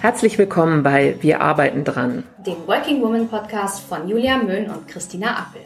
Herzlich 0.00 0.38
willkommen 0.38 0.84
bei 0.84 1.16
Wir 1.22 1.40
arbeiten 1.40 1.82
dran, 1.82 2.22
dem 2.46 2.68
Working 2.68 3.02
Woman 3.02 3.28
Podcast 3.28 3.80
von 3.80 4.08
Julia 4.08 4.36
Möhn 4.36 4.70
und 4.70 4.86
Christina 4.86 5.30
Appel. 5.30 5.62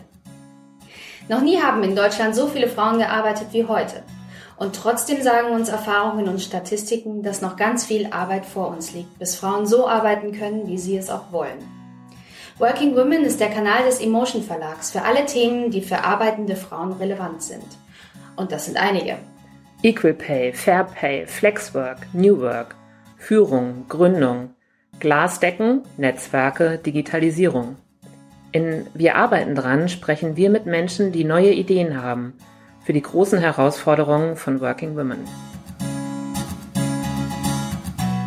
Noch 1.28 1.42
nie 1.42 1.60
haben 1.60 1.82
in 1.82 1.94
Deutschland 1.94 2.34
so 2.34 2.46
viele 2.46 2.66
Frauen 2.66 2.96
gearbeitet 2.96 3.48
wie 3.52 3.66
heute. 3.66 4.02
Und 4.56 4.74
trotzdem 4.74 5.20
sagen 5.20 5.52
uns 5.52 5.68
Erfahrungen 5.68 6.28
und 6.28 6.40
Statistiken, 6.40 7.22
dass 7.22 7.42
noch 7.42 7.56
ganz 7.56 7.84
viel 7.84 8.06
Arbeit 8.10 8.46
vor 8.46 8.68
uns 8.68 8.94
liegt, 8.94 9.18
bis 9.18 9.36
Frauen 9.36 9.66
so 9.66 9.86
arbeiten 9.86 10.32
können, 10.32 10.66
wie 10.66 10.78
sie 10.78 10.96
es 10.96 11.10
auch 11.10 11.30
wollen. 11.30 11.58
Working 12.58 12.96
Women 12.96 13.24
ist 13.24 13.38
der 13.38 13.50
Kanal 13.50 13.84
des 13.84 14.00
Emotion 14.00 14.42
Verlags 14.42 14.92
für 14.92 15.02
alle 15.02 15.26
Themen, 15.26 15.70
die 15.70 15.82
für 15.82 16.04
arbeitende 16.04 16.56
Frauen 16.56 16.92
relevant 16.92 17.42
sind. 17.42 17.66
Und 18.36 18.50
das 18.50 18.64
sind 18.64 18.78
einige. 18.78 19.18
Equal 19.82 20.14
Pay, 20.14 20.54
Fair 20.54 20.84
Pay, 20.84 21.26
Flexwork, 21.26 21.98
New 22.14 22.40
Work, 22.40 22.76
Führung, 23.22 23.84
Gründung, 23.88 24.50
Glasdecken, 24.98 25.82
Netzwerke, 25.96 26.78
Digitalisierung. 26.78 27.76
In 28.50 28.84
Wir 28.94 29.14
arbeiten 29.14 29.54
dran 29.54 29.88
sprechen 29.88 30.36
wir 30.36 30.50
mit 30.50 30.66
Menschen, 30.66 31.12
die 31.12 31.22
neue 31.22 31.52
Ideen 31.52 32.02
haben 32.02 32.32
für 32.84 32.92
die 32.92 33.00
großen 33.00 33.38
Herausforderungen 33.38 34.34
von 34.34 34.60
Working 34.60 34.96
Women. 34.96 35.20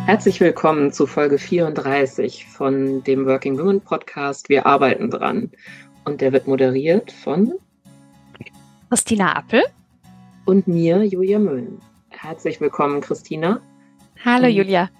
Herzlich 0.06 0.40
willkommen 0.40 0.90
zu 0.90 1.06
Folge 1.06 1.36
34 1.36 2.46
von 2.46 3.04
dem 3.04 3.26
Working 3.26 3.58
Women 3.58 3.82
Podcast 3.82 4.48
Wir 4.48 4.64
arbeiten 4.64 5.10
dran. 5.10 5.50
Und 6.06 6.22
der 6.22 6.32
wird 6.32 6.46
moderiert 6.46 7.12
von 7.12 7.52
Christina 8.88 9.36
Appel 9.36 9.62
und 10.46 10.66
mir, 10.66 11.04
Julia 11.04 11.38
Möhn. 11.38 11.80
Herzlich 12.08 12.62
willkommen, 12.62 13.02
Christina. 13.02 13.60
Hallo 14.24 14.46
Julia. 14.46 14.90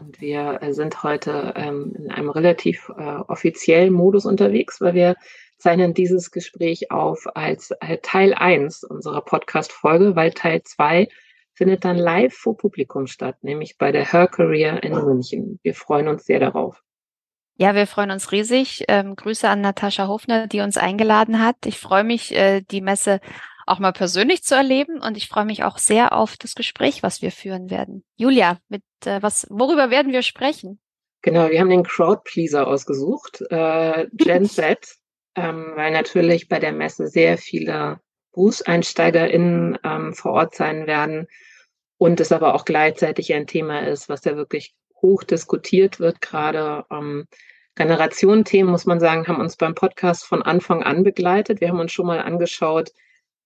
Und 0.00 0.20
wir 0.20 0.58
äh, 0.62 0.72
sind 0.72 1.02
heute 1.02 1.52
ähm, 1.56 1.94
in 1.96 2.10
einem 2.10 2.30
relativ 2.30 2.90
äh, 2.96 3.02
offiziellen 3.28 3.92
Modus 3.92 4.26
unterwegs, 4.26 4.80
weil 4.80 4.94
wir 4.94 5.16
zeichnen 5.58 5.94
dieses 5.94 6.30
Gespräch 6.30 6.90
auf 6.90 7.24
als 7.34 7.70
äh, 7.80 7.98
Teil 8.02 8.34
1 8.34 8.84
unserer 8.84 9.20
Podcast-Folge, 9.20 10.16
weil 10.16 10.32
Teil 10.32 10.62
2 10.62 11.08
findet 11.54 11.84
dann 11.84 11.96
live 11.96 12.34
vor 12.34 12.56
Publikum 12.56 13.06
statt, 13.06 13.36
nämlich 13.42 13.78
bei 13.78 13.92
der 13.92 14.10
Her 14.10 14.26
Career 14.26 14.82
in 14.82 14.92
München. 14.92 15.60
Wir 15.62 15.74
freuen 15.74 16.08
uns 16.08 16.24
sehr 16.24 16.40
darauf. 16.40 16.82
Ja, 17.56 17.74
wir 17.74 17.86
freuen 17.86 18.10
uns 18.10 18.32
riesig. 18.32 18.84
Ähm, 18.88 19.14
Grüße 19.14 19.48
an 19.48 19.60
Natascha 19.60 20.08
Hofner, 20.08 20.46
die 20.48 20.60
uns 20.60 20.76
eingeladen 20.78 21.44
hat. 21.44 21.56
Ich 21.66 21.78
freue 21.78 22.02
mich, 22.02 22.34
äh, 22.34 22.62
die 22.62 22.80
Messe 22.80 23.20
auch 23.66 23.78
mal 23.78 23.92
persönlich 23.92 24.42
zu 24.42 24.54
erleben. 24.54 25.00
Und 25.00 25.16
ich 25.16 25.28
freue 25.28 25.44
mich 25.44 25.64
auch 25.64 25.78
sehr 25.78 26.12
auf 26.12 26.36
das 26.36 26.54
Gespräch, 26.54 27.02
was 27.02 27.22
wir 27.22 27.32
führen 27.32 27.70
werden. 27.70 28.04
Julia, 28.16 28.58
mit 28.68 28.82
äh, 29.04 29.22
was, 29.22 29.46
worüber 29.50 29.90
werden 29.90 30.12
wir 30.12 30.22
sprechen? 30.22 30.80
Genau, 31.22 31.50
wir 31.50 31.60
haben 31.60 31.70
den 31.70 31.84
Crowdpleaser 31.84 32.66
ausgesucht, 32.66 33.42
äh, 33.50 34.06
Gen 34.12 34.44
Z, 34.48 34.96
ähm, 35.36 35.72
weil 35.76 35.92
natürlich 35.92 36.48
bei 36.48 36.58
der 36.58 36.72
Messe 36.72 37.06
sehr 37.08 37.38
viele 37.38 38.00
BerufseinsteigerInnen 38.32 39.78
ähm, 39.84 40.14
vor 40.14 40.32
Ort 40.32 40.54
sein 40.54 40.86
werden 40.86 41.28
und 41.98 42.18
es 42.20 42.32
aber 42.32 42.54
auch 42.54 42.64
gleichzeitig 42.64 43.32
ein 43.32 43.46
Thema 43.46 43.86
ist, 43.86 44.08
was 44.08 44.24
ja 44.24 44.36
wirklich 44.36 44.74
hoch 45.00 45.22
diskutiert 45.22 46.00
wird, 46.00 46.20
gerade 46.20 46.84
ähm, 46.90 47.26
Generationenthemen, 47.74 48.70
muss 48.70 48.86
man 48.86 49.00
sagen, 49.00 49.26
haben 49.26 49.40
uns 49.40 49.56
beim 49.56 49.74
Podcast 49.74 50.24
von 50.24 50.42
Anfang 50.42 50.82
an 50.82 51.04
begleitet. 51.04 51.60
Wir 51.60 51.68
haben 51.68 51.80
uns 51.80 51.92
schon 51.92 52.06
mal 52.06 52.20
angeschaut, 52.20 52.90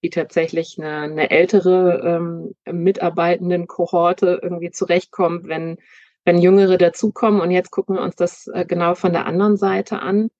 wie 0.07 0.11
tatsächlich 0.11 0.79
eine, 0.79 0.99
eine 1.01 1.31
ältere 1.31 2.01
ähm, 2.05 2.55
Mitarbeitenden-Kohorte 2.65 4.39
irgendwie 4.41 4.71
zurechtkommt, 4.71 5.49
wenn, 5.49 5.79
wenn 6.25 6.39
Jüngere 6.39 6.79
dazukommen. 6.79 7.41
Und 7.41 7.51
jetzt 7.51 7.73
gucken 7.73 7.97
wir 7.97 8.03
uns 8.03 8.15
das 8.15 8.47
äh, 8.47 8.65
genau 8.65 8.95
von 8.95 9.13
der 9.13 9.27
anderen 9.27 9.57
Seite 9.57 9.99
an. 10.01 10.31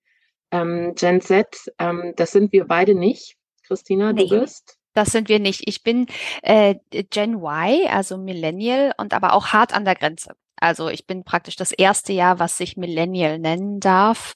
Ähm, 0.51 0.93
Gen 0.95 1.19
Z, 1.19 1.69
ähm, 1.79 2.13
das 2.15 2.31
sind 2.31 2.53
wir 2.53 2.65
beide 2.65 2.95
nicht. 2.95 3.35
Christina, 3.63 4.13
nee. 4.13 4.27
du 4.27 4.39
bist? 4.39 4.77
Das 4.93 5.11
sind 5.11 5.27
wir 5.27 5.39
nicht. 5.39 5.63
Ich 5.67 5.83
bin 5.83 6.07
äh, 6.43 6.75
Gen 6.89 7.43
Y, 7.43 7.87
also 7.89 8.17
Millennial 8.17 8.93
und 8.97 9.13
aber 9.13 9.33
auch 9.33 9.47
hart 9.47 9.75
an 9.75 9.83
der 9.83 9.95
Grenze. 9.95 10.33
Also 10.59 10.89
ich 10.89 11.05
bin 11.05 11.23
praktisch 11.23 11.55
das 11.55 11.71
erste 11.71 12.13
Jahr, 12.13 12.39
was 12.39 12.57
sich 12.57 12.77
Millennial 12.77 13.39
nennen 13.39 13.79
darf 13.79 14.33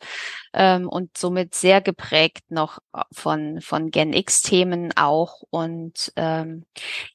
ähm, 0.53 0.87
und 0.87 1.17
somit 1.17 1.55
sehr 1.55 1.81
geprägt 1.81 2.43
noch 2.49 2.79
von 3.11 3.61
von 3.61 3.91
Gen 3.91 4.13
X-Themen 4.13 4.93
auch 4.95 5.43
und 5.49 6.13
ähm, 6.15 6.65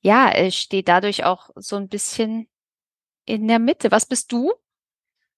ja, 0.01 0.31
es 0.31 0.57
steht 0.57 0.89
dadurch 0.89 1.25
auch 1.25 1.51
so 1.55 1.77
ein 1.77 1.89
bisschen 1.89 2.49
in 3.25 3.49
der 3.49 3.59
Mitte. 3.59 3.91
Was 3.91 4.07
bist 4.07 4.33
du? 4.33 4.53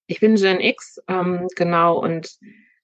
Ich 0.06 0.20
bin 0.20 0.36
Gen 0.36 0.60
X, 0.60 1.02
ähm, 1.08 1.48
genau 1.54 1.98
und 1.98 2.38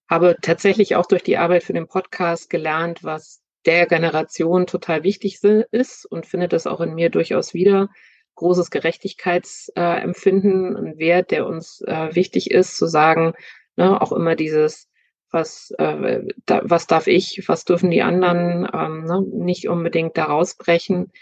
habe 0.08 0.36
tatsächlich 0.42 0.96
auch 0.96 1.06
durch 1.06 1.22
die 1.22 1.38
Arbeit 1.38 1.64
für 1.64 1.72
den 1.72 1.88
Podcast 1.88 2.50
gelernt, 2.50 3.02
was 3.02 3.42
der 3.64 3.86
Generation 3.86 4.66
total 4.66 5.02
wichtig 5.02 5.42
ist 5.42 6.04
und 6.04 6.26
finde 6.26 6.48
das 6.48 6.66
auch 6.66 6.80
in 6.80 6.94
mir 6.94 7.08
durchaus 7.08 7.54
wieder 7.54 7.88
großes 8.34 8.70
Gerechtigkeitsempfinden, 8.70 10.74
äh, 10.74 10.78
ein 10.78 10.98
Wert, 10.98 11.30
der 11.30 11.46
uns 11.46 11.82
äh, 11.86 12.14
wichtig 12.14 12.50
ist, 12.50 12.76
zu 12.76 12.86
sagen, 12.86 13.34
ne, 13.76 14.00
auch 14.00 14.12
immer 14.12 14.36
dieses, 14.36 14.88
was, 15.30 15.72
äh, 15.78 16.22
da, 16.46 16.62
was 16.64 16.86
darf 16.86 17.06
ich, 17.06 17.44
was 17.46 17.64
dürfen 17.64 17.90
die 17.90 18.02
anderen, 18.02 18.68
ähm, 18.72 19.04
ne, 19.04 19.22
nicht 19.32 19.68
unbedingt 19.68 20.16
da 20.16 20.24
rausbrechen. 20.24 21.12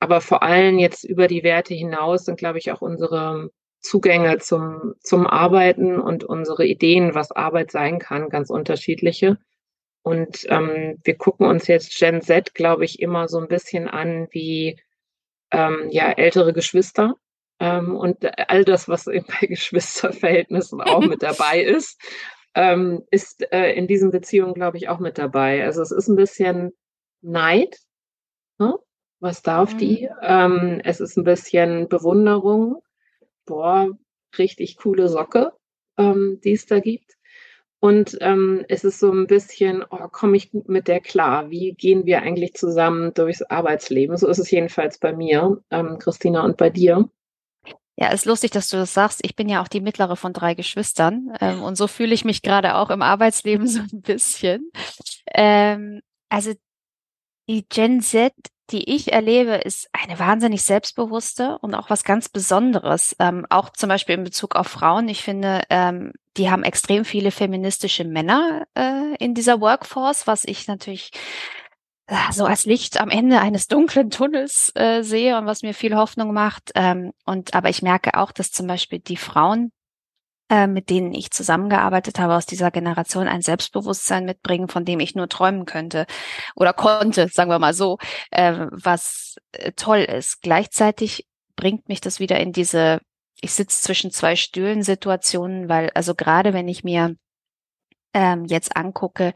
Aber 0.00 0.20
vor 0.20 0.42
allem 0.42 0.78
jetzt 0.78 1.04
über 1.04 1.26
die 1.26 1.42
Werte 1.42 1.74
hinaus 1.74 2.26
sind, 2.26 2.38
glaube 2.38 2.58
ich, 2.58 2.70
auch 2.72 2.82
unsere 2.82 3.50
Zugänge 3.80 4.38
zum, 4.38 4.94
zum 5.00 5.26
Arbeiten 5.26 5.98
und 5.98 6.24
unsere 6.24 6.66
Ideen, 6.66 7.14
was 7.14 7.32
Arbeit 7.32 7.70
sein 7.70 7.98
kann, 7.98 8.28
ganz 8.28 8.50
unterschiedliche. 8.50 9.38
Und 10.02 10.46
ähm, 10.50 10.98
wir 11.02 11.16
gucken 11.16 11.46
uns 11.46 11.66
jetzt 11.66 11.98
Gen 11.98 12.20
Z, 12.22 12.54
glaube 12.54 12.84
ich, 12.84 13.00
immer 13.00 13.28
so 13.28 13.40
ein 13.40 13.48
bisschen 13.48 13.88
an 13.88 14.28
wie 14.30 14.78
ähm, 15.50 15.88
ja, 15.90 16.10
ältere 16.10 16.52
Geschwister 16.52 17.14
ähm, 17.58 17.96
und 17.96 18.18
all 18.50 18.64
das, 18.64 18.88
was 18.88 19.04
bei 19.04 19.20
Geschwisterverhältnissen 19.46 20.80
auch 20.80 21.00
mit 21.00 21.22
dabei 21.22 21.62
ist, 21.62 22.00
ähm, 22.54 23.02
ist 23.10 23.50
äh, 23.52 23.72
in 23.72 23.86
diesen 23.86 24.10
Beziehungen, 24.10 24.54
glaube 24.54 24.76
ich, 24.78 24.88
auch 24.88 24.98
mit 24.98 25.18
dabei. 25.18 25.64
Also 25.64 25.82
es 25.82 25.90
ist 25.90 26.08
ein 26.08 26.16
bisschen 26.16 26.72
Neid. 27.20 27.76
Ne? 28.58 28.74
Was 29.20 29.42
darf 29.42 29.74
mhm. 29.74 29.78
die? 29.78 30.08
Ähm, 30.22 30.80
es 30.84 31.00
ist 31.00 31.16
ein 31.16 31.24
bisschen 31.24 31.88
Bewunderung. 31.88 32.82
Boah, 33.44 33.90
richtig 34.38 34.76
coole 34.76 35.08
Socke, 35.08 35.52
ähm, 35.98 36.40
die 36.42 36.52
es 36.52 36.66
da 36.66 36.80
gibt. 36.80 37.15
Und 37.78 38.16
ähm, 38.20 38.64
es 38.68 38.84
ist 38.84 38.98
so 38.98 39.12
ein 39.12 39.26
bisschen, 39.26 39.84
oh, 39.90 40.08
komme 40.08 40.36
ich 40.36 40.50
gut 40.50 40.68
mit 40.68 40.88
der 40.88 41.00
klar? 41.00 41.50
Wie 41.50 41.72
gehen 41.72 42.06
wir 42.06 42.22
eigentlich 42.22 42.54
zusammen 42.54 43.12
durchs 43.14 43.42
Arbeitsleben? 43.42 44.16
So 44.16 44.28
ist 44.28 44.38
es 44.38 44.50
jedenfalls 44.50 44.98
bei 44.98 45.12
mir, 45.12 45.62
ähm, 45.70 45.98
Christina, 45.98 46.44
und 46.44 46.56
bei 46.56 46.70
dir. 46.70 47.08
Ja, 47.98 48.08
ist 48.08 48.26
lustig, 48.26 48.50
dass 48.50 48.68
du 48.68 48.76
das 48.76 48.92
sagst. 48.92 49.20
Ich 49.24 49.36
bin 49.36 49.48
ja 49.48 49.62
auch 49.62 49.68
die 49.68 49.80
mittlere 49.80 50.16
von 50.16 50.32
drei 50.32 50.54
Geschwistern 50.54 51.32
ähm, 51.40 51.62
und 51.62 51.76
so 51.76 51.86
fühle 51.86 52.14
ich 52.14 52.24
mich 52.24 52.42
gerade 52.42 52.74
auch 52.76 52.90
im 52.90 53.02
Arbeitsleben 53.02 53.66
so 53.66 53.80
ein 53.80 54.02
bisschen. 54.02 54.70
Ähm, 55.34 56.00
also 56.28 56.52
die 57.48 57.66
Gen 57.68 58.00
Z 58.00 58.32
die 58.70 58.94
ich 58.94 59.12
erlebe, 59.12 59.54
ist 59.54 59.88
eine 59.92 60.18
wahnsinnig 60.18 60.62
selbstbewusste 60.62 61.58
und 61.58 61.74
auch 61.74 61.88
was 61.88 62.02
ganz 62.02 62.28
Besonderes. 62.28 63.14
Ähm, 63.20 63.46
auch 63.48 63.70
zum 63.70 63.88
Beispiel 63.88 64.16
in 64.16 64.24
Bezug 64.24 64.56
auf 64.56 64.66
Frauen. 64.66 65.08
Ich 65.08 65.22
finde, 65.22 65.62
ähm, 65.70 66.12
die 66.36 66.50
haben 66.50 66.64
extrem 66.64 67.04
viele 67.04 67.30
feministische 67.30 68.04
Männer 68.04 68.66
äh, 68.74 69.14
in 69.18 69.34
dieser 69.34 69.60
Workforce, 69.60 70.26
was 70.26 70.44
ich 70.44 70.66
natürlich 70.66 71.12
äh, 72.08 72.16
so 72.32 72.44
als 72.44 72.66
Licht 72.66 73.00
am 73.00 73.08
Ende 73.08 73.40
eines 73.40 73.68
dunklen 73.68 74.10
Tunnels 74.10 74.72
äh, 74.74 75.02
sehe 75.02 75.38
und 75.38 75.46
was 75.46 75.62
mir 75.62 75.72
viel 75.72 75.94
Hoffnung 75.94 76.32
macht. 76.32 76.72
Ähm, 76.74 77.12
und 77.24 77.54
aber 77.54 77.68
ich 77.68 77.82
merke 77.82 78.18
auch, 78.18 78.32
dass 78.32 78.50
zum 78.50 78.66
Beispiel 78.66 78.98
die 78.98 79.16
Frauen 79.16 79.70
äh, 80.48 80.66
mit 80.66 80.90
denen 80.90 81.12
ich 81.12 81.30
zusammengearbeitet 81.30 82.18
habe 82.18 82.34
aus 82.34 82.46
dieser 82.46 82.70
Generation, 82.70 83.28
ein 83.28 83.42
Selbstbewusstsein 83.42 84.24
mitbringen, 84.24 84.68
von 84.68 84.84
dem 84.84 85.00
ich 85.00 85.14
nur 85.14 85.28
träumen 85.28 85.64
könnte 85.64 86.06
oder 86.54 86.72
konnte, 86.72 87.28
sagen 87.28 87.50
wir 87.50 87.58
mal 87.58 87.74
so, 87.74 87.98
äh, 88.30 88.66
was 88.70 89.36
äh, 89.52 89.72
toll 89.72 89.98
ist. 89.98 90.42
Gleichzeitig 90.42 91.26
bringt 91.56 91.88
mich 91.88 92.00
das 92.00 92.20
wieder 92.20 92.38
in 92.38 92.52
diese, 92.52 93.00
ich 93.40 93.52
sitze 93.52 93.82
zwischen 93.82 94.10
zwei 94.10 94.36
Stühlen 94.36 94.82
Situationen, 94.82 95.68
weil 95.68 95.90
also 95.94 96.14
gerade 96.14 96.52
wenn 96.52 96.68
ich 96.68 96.84
mir 96.84 97.16
ähm, 98.14 98.44
jetzt 98.44 98.76
angucke, 98.76 99.34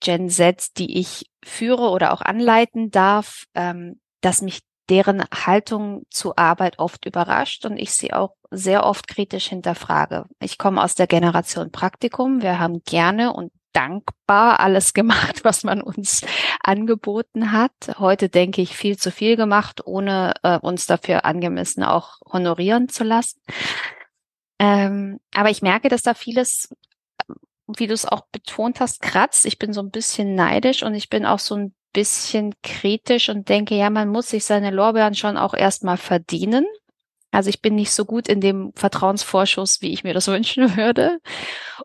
Gen 0.00 0.30
Z, 0.30 0.78
die 0.78 0.98
ich 0.98 1.26
führe 1.44 1.90
oder 1.90 2.12
auch 2.12 2.22
anleiten 2.22 2.90
darf, 2.90 3.44
ähm, 3.54 4.00
dass 4.22 4.42
mich 4.42 4.60
deren 4.90 5.24
Haltung 5.32 6.02
zur 6.10 6.38
Arbeit 6.38 6.78
oft 6.78 7.06
überrascht 7.06 7.64
und 7.64 7.78
ich 7.78 7.92
sie 7.92 8.12
auch 8.12 8.34
sehr 8.50 8.84
oft 8.84 9.06
kritisch 9.06 9.48
hinterfrage. 9.48 10.26
Ich 10.40 10.58
komme 10.58 10.82
aus 10.82 10.96
der 10.96 11.06
Generation 11.06 11.70
Praktikum. 11.70 12.42
Wir 12.42 12.58
haben 12.58 12.82
gerne 12.84 13.32
und 13.32 13.52
dankbar 13.72 14.58
alles 14.58 14.92
gemacht, 14.94 15.44
was 15.44 15.62
man 15.62 15.80
uns 15.80 16.22
angeboten 16.62 17.52
hat. 17.52 17.72
Heute 17.98 18.28
denke 18.28 18.60
ich 18.60 18.76
viel 18.76 18.98
zu 18.98 19.12
viel 19.12 19.36
gemacht, 19.36 19.86
ohne 19.86 20.34
äh, 20.42 20.58
uns 20.58 20.86
dafür 20.86 21.24
angemessen 21.24 21.84
auch 21.84 22.18
honorieren 22.30 22.88
zu 22.88 23.04
lassen. 23.04 23.40
Ähm, 24.58 25.20
aber 25.32 25.50
ich 25.50 25.62
merke, 25.62 25.88
dass 25.88 26.02
da 26.02 26.14
vieles, 26.14 26.68
wie 27.78 27.86
du 27.86 27.94
es 27.94 28.04
auch 28.04 28.26
betont 28.32 28.80
hast, 28.80 29.00
kratzt. 29.00 29.46
Ich 29.46 29.58
bin 29.58 29.72
so 29.72 29.80
ein 29.80 29.90
bisschen 29.90 30.34
neidisch 30.34 30.82
und 30.82 30.94
ich 30.94 31.08
bin 31.08 31.24
auch 31.24 31.38
so 31.38 31.54
ein 31.54 31.74
bisschen 31.92 32.54
kritisch 32.62 33.28
und 33.28 33.48
denke, 33.48 33.74
ja, 33.74 33.90
man 33.90 34.08
muss 34.08 34.28
sich 34.28 34.44
seine 34.44 34.70
Lorbeeren 34.70 35.14
schon 35.14 35.36
auch 35.36 35.54
erstmal 35.54 35.96
verdienen. 35.96 36.66
Also 37.32 37.48
ich 37.48 37.62
bin 37.62 37.76
nicht 37.76 37.92
so 37.92 38.04
gut 38.04 38.28
in 38.28 38.40
dem 38.40 38.72
Vertrauensvorschuss, 38.74 39.82
wie 39.82 39.92
ich 39.92 40.02
mir 40.02 40.14
das 40.14 40.26
wünschen 40.28 40.76
würde. 40.76 41.18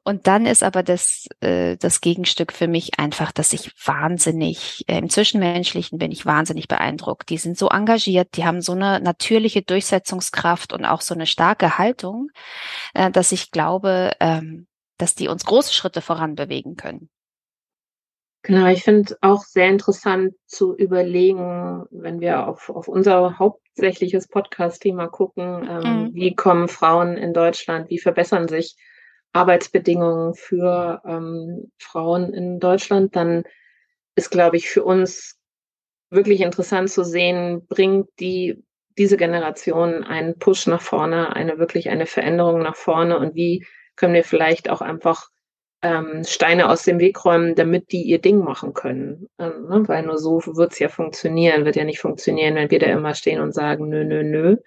Und 0.03 0.27
dann 0.27 0.45
ist 0.45 0.63
aber 0.63 0.81
das, 0.83 1.27
äh, 1.41 1.77
das 1.77 2.01
Gegenstück 2.01 2.51
für 2.51 2.67
mich 2.67 2.99
einfach, 2.99 3.31
dass 3.31 3.53
ich 3.53 3.71
wahnsinnig, 3.85 4.83
äh, 4.87 4.97
im 4.97 5.09
Zwischenmenschlichen 5.09 5.99
bin 5.99 6.11
ich 6.11 6.25
wahnsinnig 6.25 6.67
beeindruckt. 6.67 7.29
Die 7.29 7.37
sind 7.37 7.57
so 7.57 7.69
engagiert, 7.69 8.35
die 8.37 8.45
haben 8.45 8.61
so 8.61 8.71
eine 8.71 8.99
natürliche 8.99 9.61
Durchsetzungskraft 9.61 10.73
und 10.73 10.85
auch 10.85 11.01
so 11.01 11.13
eine 11.13 11.27
starke 11.27 11.77
Haltung, 11.77 12.29
äh, 12.93 13.11
dass 13.11 13.31
ich 13.31 13.51
glaube, 13.51 14.13
ähm, 14.19 14.67
dass 14.97 15.13
die 15.13 15.27
uns 15.27 15.45
große 15.45 15.73
Schritte 15.73 16.01
voran 16.01 16.35
bewegen 16.35 16.75
können. 16.75 17.09
Genau, 18.45 18.68
ich 18.68 18.83
finde 18.83 19.18
auch 19.21 19.44
sehr 19.44 19.69
interessant 19.69 20.36
zu 20.45 20.77
überlegen, 20.77 21.83
wenn 21.89 22.19
wir 22.19 22.47
auf, 22.47 22.69
auf 22.69 22.88
unser 22.88 23.39
hauptsächliches 23.39 24.27
Podcast-Thema 24.27 25.07
gucken, 25.07 25.68
ähm, 25.68 26.03
mhm. 26.03 26.13
wie 26.13 26.36
kommen 26.36 26.68
Frauen 26.68 27.18
in 27.18 27.33
Deutschland, 27.33 27.89
wie 27.89 27.97
verbessern 27.97 28.47
sich 28.47 28.75
Arbeitsbedingungen 29.33 30.36
für 30.36 31.01
ähm, 31.07 31.71
Frauen 31.80 32.36
in 32.36 32.59
Deutschland, 32.59 33.15
dann 33.15 33.45
ist, 34.13 34.30
glaube 34.30 34.57
ich, 34.57 34.69
für 34.69 34.83
uns 34.83 35.39
wirklich 36.12 36.41
interessant 36.41 36.91
zu 36.91 37.03
sehen, 37.03 37.65
bringt 37.68 38.09
die 38.19 38.63
diese 38.95 39.18
Generation 39.18 40.03
einen 40.03 40.38
Push 40.38 40.68
nach 40.68 40.81
vorne, 40.81 41.36
eine 41.36 41.57
wirklich 41.57 41.89
eine 41.89 42.06
Veränderung 42.06 42.59
nach 42.59 42.75
vorne 42.75 43.18
und 43.18 43.33
wie 43.33 43.65
können 43.95 44.13
wir 44.13 44.24
vielleicht 44.24 44.69
auch 44.69 44.81
einfach 44.81 45.30
ähm, 45.81 46.24
Steine 46.25 46.69
aus 46.69 46.83
dem 46.83 47.00
Weg 47.00 47.24
räumen, 47.25 47.56
damit 47.56 47.92
die 47.92 48.04
ihr 48.04 48.19
Ding 48.19 48.39
machen 48.39 48.74
können. 48.74 49.27
Ähm, 49.39 49.68
ne? 49.69 49.83
Weil 49.88 50.04
nur 50.04 50.18
so 50.18 50.42
wird's 50.45 50.80
ja 50.80 50.89
funktionieren, 50.89 51.66
wird 51.66 51.75
ja 51.75 51.83
nicht 51.83 52.00
funktionieren, 52.00 52.56
wenn 52.56 52.72
wir 52.72 52.80
da 52.80 52.88
immer 52.88 53.13
stehen 53.13 53.42
und 53.42 53.54
sagen, 53.54 53.89
nö, 53.89 54.04
nö, 54.04 54.24
nö. 54.24 54.57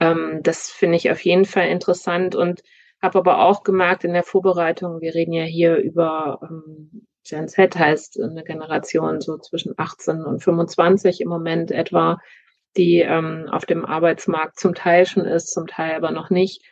Ähm, 0.00 0.40
das 0.42 0.70
finde 0.70 0.96
ich 0.96 1.10
auf 1.10 1.20
jeden 1.20 1.44
Fall 1.44 1.68
interessant 1.68 2.34
und 2.34 2.62
habe 3.00 3.18
aber 3.18 3.44
auch 3.44 3.62
gemerkt 3.62 4.04
in 4.04 4.12
der 4.12 4.22
Vorbereitung, 4.22 5.00
wir 5.00 5.14
reden 5.14 5.32
ja 5.32 5.44
hier 5.44 5.76
über 5.76 6.40
ähm, 6.42 7.06
Gen 7.24 7.48
Z 7.48 7.76
heißt 7.78 8.20
eine 8.20 8.42
Generation 8.42 9.20
so 9.20 9.38
zwischen 9.38 9.74
18 9.76 10.24
und 10.24 10.42
25 10.42 11.20
im 11.20 11.28
Moment 11.28 11.70
etwa, 11.70 12.18
die 12.76 12.98
ähm, 12.98 13.48
auf 13.50 13.64
dem 13.64 13.84
Arbeitsmarkt 13.84 14.58
zum 14.58 14.74
Teil 14.74 15.06
schon 15.06 15.24
ist, 15.24 15.52
zum 15.52 15.66
Teil 15.66 15.94
aber 15.94 16.10
noch 16.10 16.30
nicht 16.30 16.64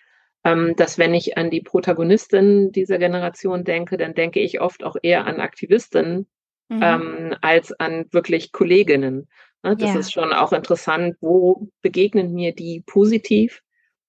ähm, 0.45 0.75
dass 0.77 0.99
wenn 0.99 1.15
ich 1.15 1.37
an 1.37 1.51
die 1.51 1.61
Protagonistin 1.61 2.73
dieser 2.73 2.99
Generation 2.99 3.65
denke, 3.65 3.97
dann 3.97 4.15
denke 4.15 4.41
ich 4.41 4.61
oft 4.61 4.85
auch 4.85 4.97
eher 5.03 5.27
an 5.27 5.41
Aktivistinnen 5.41 6.27
mhm. 6.69 6.81
ähm, 6.83 7.37
als 7.43 7.73
an 7.73 8.07
wirklich 8.11 8.53
Kolleginnen. 8.53 9.29
Ne, 9.63 9.77
das 9.77 9.95
ja. 9.95 10.01
ist 10.01 10.13
schon 10.13 10.33
auch 10.33 10.53
interessant, 10.53 11.17
wo 11.21 11.69
begegnen 11.83 12.33
mir 12.33 12.55
die 12.55 12.83
positiv? 12.87 13.63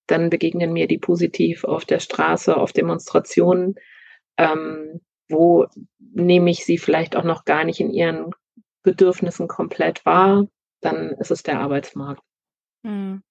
Dann 0.07 0.30
begegnen 0.30 0.72
mir 0.72 0.88
die 0.88 0.98
positiv 0.98 1.63
auf 1.63 1.86
der 1.86 2.00
Straße, 2.00 2.56
auf 2.56 2.72
Demonstrationen. 2.72 3.75
Ähm, 4.38 5.01
wo 5.30 5.68
nehme 6.00 6.50
ich 6.50 6.66
sie 6.66 6.77
vielleicht 6.77 7.16
auch 7.16 7.24
noch 7.24 7.45
gar 7.45 7.63
nicht 7.63 7.80
in 7.80 7.92
ihren 7.92 8.31
Bedürfnissen 8.84 9.48
komplett 9.48 10.06
wahr? 10.06 10.48
Dann 10.81 11.12
ist 11.12 11.31
es 11.31 11.44
der 11.44 11.60
Arbeitsmarkt. 11.60 12.24
Mhm. 12.84 13.22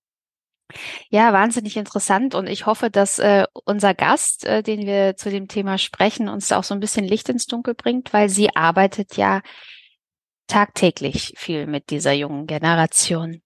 Ja, 1.09 1.33
wahnsinnig 1.33 1.77
interessant 1.77 2.35
und 2.35 2.47
ich 2.47 2.67
hoffe, 2.67 2.91
dass 2.91 3.19
äh, 3.19 3.45
unser 3.65 3.95
Gast, 3.95 4.45
äh, 4.45 4.63
den 4.63 4.87
wir 4.87 5.17
zu 5.17 5.31
dem 5.31 5.49
Thema 5.49 5.79
sprechen, 5.79 6.29
uns 6.29 6.49
da 6.49 6.59
auch 6.59 6.65
so 6.65 6.75
ein 6.75 6.81
bisschen 6.81 7.05
Licht 7.05 7.29
ins 7.29 7.47
Dunkel 7.47 7.75
bringt, 7.75 8.13
weil 8.13 8.29
sie 8.29 8.55
arbeitet 8.55 9.17
ja 9.17 9.41
tagtäglich 10.47 11.35
viel 11.37 11.67
mit 11.67 11.91
dieser 11.91 12.13
jungen 12.13 12.47
Generation. 12.47 13.41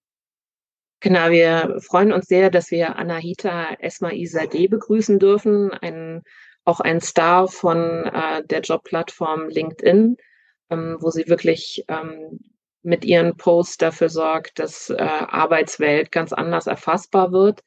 Genau, 1.01 1.29
wir 1.29 1.81
freuen 1.83 2.13
uns 2.13 2.29
sehr, 2.29 2.49
dass 2.49 2.71
wir 2.71 2.97
Anahita 2.97 3.75
Esma 3.79 4.11
Isadeh 4.11 4.69
begrüßen 4.69 5.19
dürfen, 5.19 5.71
ein, 5.71 6.23
auch 6.65 6.81
ein 6.81 7.03
Star 7.03 7.47
von 7.47 8.07
äh, 8.07 8.43
der 8.47 8.63
Jobplattform 8.63 9.51
LinkedIn, 9.51 10.17
ähm, 10.71 10.97
wo 11.01 11.11
sie 11.11 11.29
wirklich 11.29 11.85
ähm, 11.89 12.41
mit 12.85 13.05
ihren 13.05 13.37
Posts 13.37 13.79
dafür 13.79 14.09
sorgt, 14.09 14.59
dass 14.59 14.91
äh, 14.91 14.97
Arbeitswelt 15.03 16.13
ganz 16.13 16.33
anders 16.33 16.67
erfassbar 16.67 17.33
wird. 17.33 17.63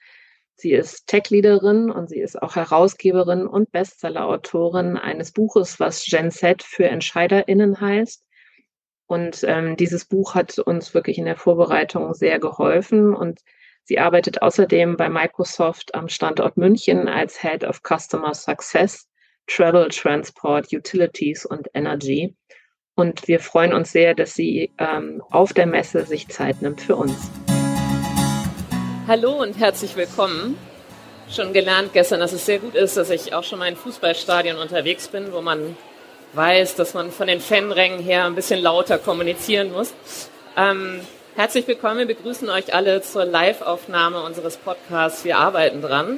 Sie 0.55 0.71
ist 0.71 1.07
Tech-Leaderin 1.07 1.91
und 1.91 2.09
sie 2.09 2.19
ist 2.19 2.41
auch 2.41 2.55
Herausgeberin 2.55 3.45
und 3.45 3.71
Bestseller-Autorin 3.71 4.97
eines 4.97 5.31
Buches, 5.31 5.79
was 5.79 6.03
Gen 6.03 6.31
Z 6.31 6.63
für 6.63 6.85
EntscheiderInnen 6.85 7.79
heißt. 7.79 8.23
Und 9.07 9.43
ähm, 9.43 9.77
dieses 9.77 10.05
Buch 10.05 10.35
hat 10.35 10.59
uns 10.59 10.93
wirklich 10.93 11.17
in 11.17 11.25
der 11.25 11.37
Vorbereitung 11.37 12.13
sehr 12.13 12.39
geholfen 12.39 13.15
und 13.15 13.39
sie 13.83 13.99
arbeitet 13.99 14.41
außerdem 14.41 14.97
bei 14.97 15.09
Microsoft 15.09 15.95
am 15.95 16.09
Standort 16.09 16.57
München 16.57 17.07
als 17.07 17.41
Head 17.41 17.63
of 17.63 17.81
Customer 17.83 18.33
Success, 18.33 19.07
Travel, 19.47 19.89
Transport, 19.89 20.73
Utilities 20.73 21.45
und 21.45 21.69
Energy. 21.73 22.35
Und 22.97 23.27
wir 23.27 23.39
freuen 23.39 23.73
uns 23.73 23.91
sehr, 23.91 24.15
dass 24.15 24.33
sie 24.33 24.71
ähm, 24.79 25.21
auf 25.29 25.53
der 25.53 25.67
Messe 25.67 26.03
sich 26.07 26.29
Zeit 26.29 26.63
nimmt 26.63 26.81
für 26.81 26.95
uns. 26.95 27.29
Hallo 29.07 29.33
und 29.39 29.59
herzlich 29.59 29.95
willkommen. 29.95 30.57
Schon 31.29 31.53
gelernt 31.53 31.93
gestern, 31.93 32.19
dass 32.21 32.33
es 32.33 32.47
sehr 32.47 32.57
gut 32.57 32.73
ist, 32.73 32.97
dass 32.97 33.11
ich 33.11 33.35
auch 33.35 33.43
schon 33.43 33.59
mal 33.59 33.67
in 33.67 33.75
Fußballstadion 33.75 34.57
unterwegs 34.57 35.09
bin, 35.09 35.31
wo 35.31 35.41
man 35.41 35.77
weiß, 36.33 36.73
dass 36.73 36.95
man 36.95 37.11
von 37.11 37.27
den 37.27 37.39
Fanrängen 37.39 37.99
her 37.99 38.25
ein 38.25 38.33
bisschen 38.33 38.63
lauter 38.63 38.97
kommunizieren 38.97 39.71
muss. 39.71 39.93
Ähm, 40.57 41.01
herzlich 41.35 41.67
willkommen, 41.67 41.99
wir 41.99 42.07
begrüßen 42.07 42.49
euch 42.49 42.73
alle 42.73 43.03
zur 43.03 43.25
Live-Aufnahme 43.25 44.23
unseres 44.23 44.57
Podcasts 44.57 45.23
Wir 45.23 45.37
arbeiten 45.37 45.83
dran. 45.83 46.17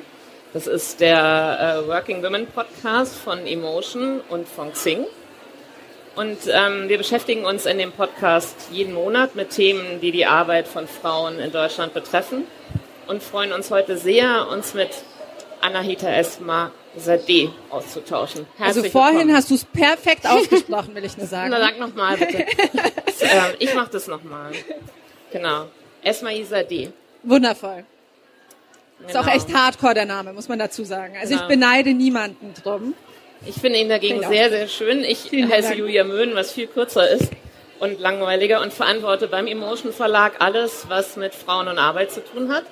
Das 0.53 0.65
ist 0.65 1.01
der 1.01 1.83
äh, 1.83 1.87
Working 1.89 2.23
Women 2.23 2.47
Podcast 2.47 3.17
von 3.17 3.45
Emotion 3.45 4.21
und 4.29 4.47
von 4.47 4.71
Xing. 4.71 5.05
Und 6.15 6.38
ähm, 6.47 6.89
wir 6.89 6.97
beschäftigen 6.97 7.45
uns 7.45 7.65
in 7.65 7.77
dem 7.77 7.91
Podcast 7.91 8.56
jeden 8.71 8.94
Monat 8.94 9.35
mit 9.35 9.51
Themen, 9.51 10.01
die 10.01 10.11
die 10.11 10.25
Arbeit 10.25 10.67
von 10.67 10.88
Frauen 10.88 11.39
in 11.39 11.51
Deutschland 11.51 11.94
betreffen 11.94 12.44
und 13.07 13.23
freuen 13.23 13.53
uns 13.53 13.72
heute 13.72 13.98
sehr, 13.98 14.48
uns 14.50 14.74
mit 14.74 14.89
Anahita 15.62 16.10
Esma 16.10 16.72
Sadeh 16.95 17.50
auszutauschen. 17.69 18.45
Herzlich 18.57 18.86
also 18.86 18.89
vorhin 18.89 19.17
willkommen. 19.17 19.36
hast 19.36 19.50
du 19.50 19.55
es 19.55 19.63
perfekt 19.65 20.25
ausgesprochen, 20.27 20.95
will 20.95 21.05
ich 21.05 21.17
nur 21.17 21.27
sagen. 21.27 21.51
Na, 21.51 21.60
sag 21.60 21.79
nochmal 21.79 22.17
bitte. 22.17 22.45
das, 23.05 23.22
äh, 23.22 23.55
ich 23.60 23.74
mach 23.74 23.89
das 23.89 24.07
nochmal. 24.07 24.51
Genau. 25.31 25.67
Esma 26.03 26.29
Sadeh. 26.43 26.89
Wundervoll. 27.24 27.86
Genau. 28.98 29.10
Ist 29.10 29.17
auch 29.17 29.24
genau. 29.24 29.36
echt 29.36 29.53
hardcore 29.53 29.93
der 29.93 30.05
Name, 30.05 30.34
muss 30.34 30.48
man 30.48 30.60
dazu 30.60 30.84
sagen. 30.84 31.15
Also 31.19 31.34
genau. 31.34 31.43
ich 31.43 31.48
beneide 31.48 31.93
niemanden 31.93 32.53
drum. 32.62 32.93
Ich 33.46 33.55
finde 33.55 33.79
ihn 33.79 33.89
dagegen 33.89 34.22
sehr, 34.27 34.50
sehr 34.50 34.67
schön. 34.67 35.03
Ich 35.03 35.19
Vielen 35.19 35.50
heiße 35.50 35.69
Dank. 35.69 35.79
Julia 35.79 36.03
Möhn, 36.03 36.36
was 36.36 36.51
viel 36.51 36.67
kürzer 36.67 37.10
ist 37.10 37.31
und 37.79 38.00
langweiliger 38.00 38.62
und 38.62 38.74
verantworte 38.74 39.27
beim 39.27 39.48
Emotion 39.48 39.93
Verlag 39.93 40.34
alles, 40.39 40.86
was 40.89 41.15
mit 41.15 41.34
Frauen 41.34 41.67
und 41.67 41.77
Arbeit 41.77 42.12
zu 42.12 42.24
tun 42.24 42.51
hat. 42.51 42.63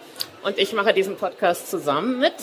Und 0.43 0.57
ich 0.57 0.74
mache 0.74 0.93
diesen 0.93 1.15
Podcast 1.15 1.69
zusammen 1.69 2.19
mit 2.19 2.33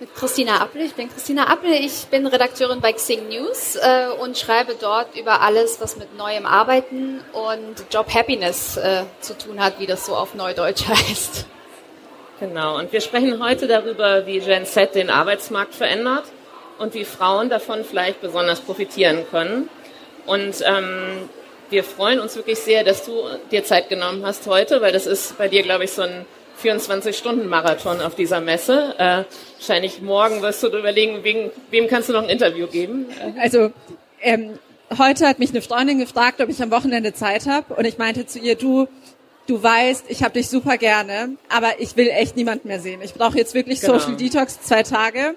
mit 0.00 0.14
Christina 0.14 0.60
Appel. 0.60 0.82
Ich 0.82 0.94
bin 0.94 1.08
Christina 1.08 1.48
Appel, 1.52 1.72
ich 1.72 2.06
bin 2.06 2.24
Redakteurin 2.26 2.80
bei 2.80 2.92
Xing 2.92 3.28
News 3.28 3.74
äh, 3.74 4.06
und 4.20 4.38
schreibe 4.38 4.76
dort 4.80 5.16
über 5.18 5.40
alles, 5.40 5.80
was 5.80 5.96
mit 5.96 6.16
neuem 6.16 6.46
Arbeiten 6.46 7.20
und 7.32 7.92
Job 7.92 8.14
Happiness 8.14 8.76
äh, 8.76 9.02
zu 9.20 9.36
tun 9.36 9.58
hat, 9.58 9.80
wie 9.80 9.86
das 9.86 10.06
so 10.06 10.14
auf 10.14 10.36
Neudeutsch 10.36 10.86
heißt. 10.88 11.46
Genau, 12.38 12.78
und 12.78 12.92
wir 12.92 13.00
sprechen 13.00 13.42
heute 13.42 13.66
darüber, 13.66 14.24
wie 14.24 14.38
Gen 14.38 14.66
Z 14.66 14.94
den 14.94 15.10
Arbeitsmarkt 15.10 15.74
verändert 15.74 16.24
und 16.78 16.94
wie 16.94 17.04
Frauen 17.04 17.48
davon 17.48 17.84
vielleicht 17.84 18.20
besonders 18.20 18.60
profitieren 18.60 19.24
können. 19.30 19.68
Und 20.26 20.62
ähm, 20.66 21.28
wir 21.70 21.84
freuen 21.84 22.20
uns 22.20 22.36
wirklich 22.36 22.58
sehr, 22.58 22.84
dass 22.84 23.04
du 23.04 23.12
dir 23.50 23.64
Zeit 23.64 23.88
genommen 23.88 24.24
hast 24.24 24.46
heute, 24.46 24.80
weil 24.80 24.92
das 24.92 25.06
ist 25.06 25.38
bei 25.38 25.48
dir, 25.48 25.62
glaube 25.62 25.84
ich, 25.84 25.92
so 25.92 26.02
ein 26.02 26.24
24-Stunden-Marathon 26.62 28.00
auf 28.00 28.14
dieser 28.14 28.40
Messe. 28.40 28.94
Äh, 28.98 29.24
wahrscheinlich 29.58 30.02
morgen 30.02 30.42
wirst 30.42 30.62
du 30.62 30.68
überlegen, 30.68 31.22
wem, 31.22 31.50
wem 31.70 31.88
kannst 31.88 32.08
du 32.08 32.12
noch 32.12 32.22
ein 32.22 32.28
Interview 32.28 32.66
geben? 32.66 33.06
Also 33.40 33.70
ähm, 34.20 34.58
heute 34.96 35.26
hat 35.28 35.38
mich 35.38 35.50
eine 35.50 35.62
Freundin 35.62 35.98
gefragt, 35.98 36.40
ob 36.40 36.48
ich 36.48 36.62
am 36.62 36.70
Wochenende 36.70 37.12
Zeit 37.12 37.46
habe. 37.46 37.74
Und 37.74 37.84
ich 37.84 37.98
meinte 37.98 38.26
zu 38.26 38.38
ihr, 38.38 38.56
du, 38.56 38.88
du 39.46 39.62
weißt, 39.62 40.06
ich 40.08 40.22
habe 40.22 40.34
dich 40.34 40.48
super 40.48 40.78
gerne, 40.78 41.36
aber 41.48 41.80
ich 41.80 41.96
will 41.96 42.08
echt 42.08 42.36
niemanden 42.36 42.68
mehr 42.68 42.80
sehen. 42.80 43.00
Ich 43.02 43.14
brauche 43.14 43.36
jetzt 43.36 43.54
wirklich 43.54 43.80
genau. 43.80 43.98
Social 43.98 44.16
Detox 44.16 44.60
zwei 44.62 44.82
Tage. 44.82 45.36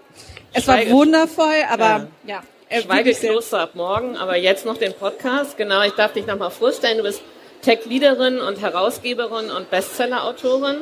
Es 0.53 0.67
war 0.67 0.85
wundervoll, 0.89 1.63
aber 1.69 2.07
ja. 2.25 2.43
ja 2.69 2.81
Schweigekloster 2.81 3.59
ab 3.59 3.75
morgen, 3.75 4.17
aber 4.17 4.37
jetzt 4.37 4.65
noch 4.65 4.77
den 4.77 4.93
Podcast. 4.93 5.57
Genau, 5.57 5.81
ich 5.83 5.93
darf 5.93 6.13
dich 6.13 6.25
nochmal 6.25 6.51
vorstellen. 6.51 6.97
Du 6.97 7.03
bist 7.03 7.21
Tech-Leaderin 7.61 8.39
und 8.39 8.61
Herausgeberin 8.61 9.51
und 9.51 9.69
Bestseller-Autorin. 9.69 10.77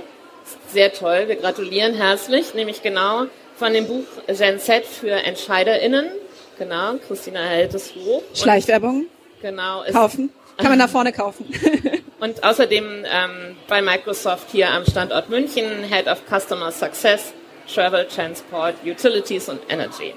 Sehr 0.71 0.93
toll, 0.93 1.27
wir 1.27 1.35
gratulieren 1.35 1.93
herzlich. 1.93 2.53
Nämlich 2.53 2.81
genau 2.81 3.25
von 3.55 3.73
dem 3.73 3.87
Buch 3.87 4.05
Gen 4.27 4.59
Z 4.59 4.85
für 4.85 5.11
EntscheiderInnen. 5.11 6.09
Genau, 6.57 6.95
Christina 7.07 7.41
hält 7.41 7.73
es 7.73 7.93
hoch. 7.95 8.23
Schleichwerbung. 8.33 9.05
Genau. 9.41 9.83
Kaufen. 9.91 10.31
Kann 10.57 10.69
man 10.69 10.79
da 10.79 10.87
vorne 10.87 11.13
kaufen. 11.13 11.45
und 12.19 12.43
außerdem 12.43 13.05
ähm, 13.05 13.55
bei 13.67 13.81
Microsoft 13.81 14.51
hier 14.51 14.69
am 14.69 14.85
Standort 14.85 15.29
München, 15.29 15.83
Head 15.89 16.07
of 16.07 16.21
Customer 16.29 16.71
Success, 16.71 17.33
Travel, 17.73 18.05
Transport, 18.07 18.75
Utilities 18.83 19.47
und 19.47 19.61
Energy. 19.69 20.13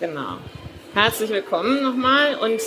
Genau. 0.00 0.38
Herzlich 0.94 1.30
willkommen 1.30 1.82
nochmal 1.82 2.36
und 2.36 2.60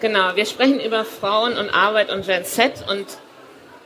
genau, 0.00 0.36
wir 0.36 0.44
sprechen 0.44 0.78
über 0.78 1.04
Frauen 1.04 1.56
und 1.56 1.70
Arbeit 1.70 2.12
und 2.12 2.26
Gen 2.26 2.44
Z 2.44 2.84
und 2.90 3.06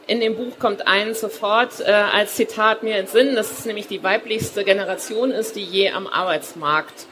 in 0.09 0.21
dem 0.21 0.37
Buch 0.37 0.59
kommt 0.59 0.87
eins 0.87 1.21
sofort 1.21 1.81
äh, 1.81 1.91
als 1.91 2.35
Zitat 2.35 2.83
mir 2.83 2.99
ins 2.99 3.13
Sinn, 3.13 3.35
dass 3.35 3.51
es 3.51 3.65
nämlich 3.65 3.87
die 3.87 4.03
weiblichste 4.03 4.65
Generation 4.65 5.31
ist, 5.31 5.57
die 5.57 5.65
je 5.65 5.91
am 5.91 6.07
Arbeitsmarkt 6.07 7.07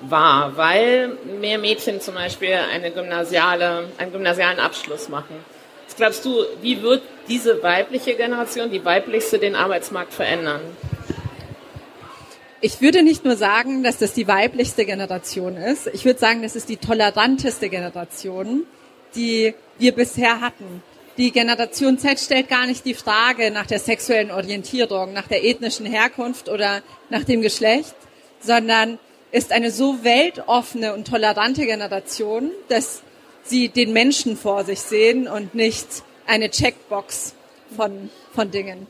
war, 0.00 0.56
weil 0.56 1.16
mehr 1.40 1.58
Mädchen 1.58 2.00
zum 2.00 2.14
Beispiel 2.14 2.54
eine 2.72 2.90
gymnasiale, 2.90 3.88
einen 3.98 4.12
gymnasialen 4.12 4.58
Abschluss 4.58 5.08
machen. 5.08 5.44
Was 5.86 5.96
glaubst 5.96 6.24
du, 6.24 6.44
wie 6.62 6.82
wird 6.82 7.02
diese 7.28 7.62
weibliche 7.62 8.14
Generation, 8.14 8.70
die 8.70 8.84
weiblichste, 8.84 9.38
den 9.38 9.54
Arbeitsmarkt 9.54 10.12
verändern? 10.12 10.60
Ich 12.62 12.82
würde 12.82 13.02
nicht 13.02 13.24
nur 13.24 13.36
sagen, 13.36 13.82
dass 13.82 13.96
das 13.96 14.12
die 14.12 14.28
weiblichste 14.28 14.84
Generation 14.84 15.56
ist. 15.56 15.86
Ich 15.94 16.04
würde 16.04 16.18
sagen, 16.18 16.42
das 16.42 16.56
ist 16.56 16.68
die 16.68 16.76
toleranteste 16.76 17.70
Generation, 17.70 18.64
die 19.14 19.54
wir 19.78 19.92
bisher 19.92 20.42
hatten. 20.42 20.82
Die 21.16 21.30
Generation 21.32 21.98
Z 21.98 22.20
stellt 22.20 22.50
gar 22.50 22.66
nicht 22.66 22.84
die 22.84 22.92
Frage 22.92 23.50
nach 23.50 23.66
der 23.66 23.78
sexuellen 23.78 24.30
Orientierung, 24.30 25.14
nach 25.14 25.26
der 25.26 25.42
ethnischen 25.42 25.86
Herkunft 25.86 26.50
oder 26.50 26.82
nach 27.08 27.24
dem 27.24 27.40
Geschlecht, 27.40 27.94
sondern 28.40 28.98
ist 29.32 29.52
eine 29.52 29.70
so 29.70 30.04
weltoffene 30.04 30.92
und 30.92 31.08
tolerante 31.08 31.64
Generation, 31.64 32.50
dass 32.68 33.00
sie 33.42 33.70
den 33.70 33.94
Menschen 33.94 34.36
vor 34.36 34.64
sich 34.64 34.80
sehen 34.80 35.28
und 35.28 35.54
nicht 35.54 35.86
eine 36.26 36.50
Checkbox 36.50 37.34
von, 37.74 38.10
von 38.34 38.50
Dingen. 38.50 38.86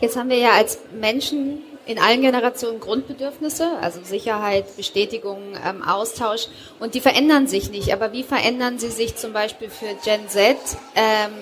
Jetzt 0.00 0.16
haben 0.16 0.30
wir 0.30 0.38
ja 0.38 0.52
als 0.52 0.78
Menschen 0.98 1.62
in 1.86 1.98
allen 1.98 2.22
Generationen 2.22 2.80
Grundbedürfnisse, 2.80 3.78
also 3.80 4.00
Sicherheit, 4.02 4.76
Bestätigung, 4.76 5.38
ähm, 5.66 5.82
Austausch, 5.82 6.48
und 6.80 6.94
die 6.94 7.00
verändern 7.00 7.46
sich 7.46 7.70
nicht. 7.70 7.92
Aber 7.92 8.12
wie 8.12 8.22
verändern 8.22 8.78
sie 8.78 8.90
sich 8.90 9.16
zum 9.16 9.32
Beispiel 9.32 9.68
für 9.68 9.94
Gen 10.04 10.28
Z 10.28 10.56
ähm, 10.94 11.32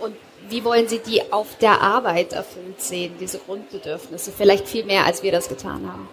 und 0.00 0.14
wie 0.48 0.64
wollen 0.64 0.88
Sie 0.88 0.98
die 0.98 1.32
auf 1.32 1.56
der 1.58 1.82
Arbeit 1.82 2.32
erfüllt 2.32 2.80
sehen, 2.80 3.14
diese 3.20 3.38
Grundbedürfnisse? 3.38 4.32
Vielleicht 4.36 4.68
viel 4.68 4.84
mehr, 4.84 5.04
als 5.04 5.22
wir 5.22 5.32
das 5.32 5.48
getan 5.48 5.86
haben. 5.86 6.08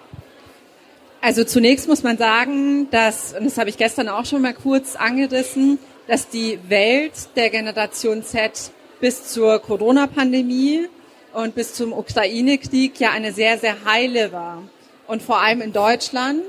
Also 1.22 1.44
zunächst 1.44 1.88
muss 1.88 2.03
man 2.03 2.17
sagen, 2.17 2.89
dass, 2.91 3.34
und 3.34 3.46
das 3.46 3.58
habe 3.58 3.70
ich 3.70 3.77
gestern 3.77 4.10
auch 4.10 4.25
schon 4.25 4.41
mal 4.41 4.53
kurz 4.53 4.96
angerissen, 4.96 5.79
dass 6.08 6.29
die 6.29 6.60
Welt 6.67 7.13
der 7.36 7.50
Generation 7.50 8.24
Z 8.24 8.72
bis 9.00 9.27
zur 9.27 9.60
Corona-Pandemie 9.60 10.88
und 11.34 11.56
bis 11.56 11.74
zum 11.74 11.94
Ukraine-Krieg 11.94 13.00
ja 13.00 13.12
eine 13.12 13.32
sehr, 13.32 13.58
sehr 13.58 13.86
heile 13.86 14.32
war. 14.32 14.63
Und 15.08 15.22
vor 15.22 15.39
allem 15.39 15.62
in 15.62 15.74
Deutschland 15.74 16.44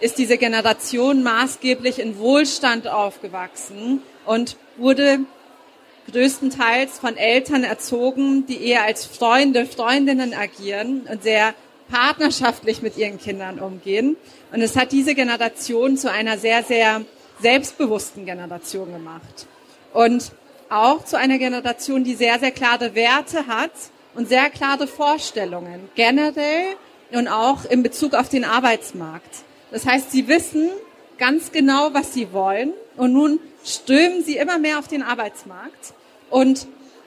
ist 0.00 0.18
diese 0.18 0.36
Generation 0.36 1.22
maßgeblich 1.22 2.00
in 2.00 2.18
Wohlstand 2.18 2.88
aufgewachsen 2.88 4.02
und 4.26 4.56
wurde 4.76 5.20
größtenteils 6.10 6.98
von 6.98 7.16
Eltern 7.16 7.62
erzogen, 7.62 8.44
die 8.46 8.66
eher 8.66 8.82
als 8.82 9.06
Freunde, 9.06 9.66
Freundinnen 9.66 10.34
agieren 10.34 11.02
und 11.08 11.22
sehr 11.22 11.54
partnerschaftlich 11.88 12.82
mit 12.82 12.96
ihren 12.96 13.18
Kindern 13.18 13.60
umgehen. 13.60 14.16
Und 14.50 14.60
es 14.60 14.76
hat 14.76 14.92
diese 14.92 15.14
Generation 15.14 15.96
zu 15.96 16.10
einer 16.10 16.38
sehr, 16.38 16.64
sehr 16.64 17.02
selbstbewussten 17.40 18.24
Generation 18.24 18.92
gemacht. 18.92 19.46
Und 19.92 20.32
auch 20.72 21.04
zu 21.04 21.18
einer 21.18 21.38
Generation, 21.38 22.04
die 22.04 22.14
sehr, 22.14 22.38
sehr 22.38 22.50
klare 22.50 22.94
Werte 22.94 23.46
hat 23.46 23.72
und 24.14 24.28
sehr 24.28 24.50
klare 24.50 24.86
Vorstellungen, 24.86 25.88
generell 25.94 26.76
und 27.12 27.28
auch 27.28 27.64
in 27.64 27.82
Bezug 27.82 28.14
auf 28.14 28.28
den 28.28 28.44
Arbeitsmarkt. 28.44 29.44
Das 29.70 29.86
heißt, 29.86 30.10
sie 30.10 30.28
wissen 30.28 30.70
ganz 31.18 31.52
genau, 31.52 31.90
was 31.92 32.14
sie 32.14 32.32
wollen 32.32 32.72
und 32.96 33.12
nun 33.12 33.38
strömen 33.64 34.24
sie 34.24 34.36
immer 34.36 34.58
mehr 34.58 34.78
auf 34.78 34.88
den 34.88 35.02
Arbeitsmarkt 35.02 35.94
und 36.30 36.66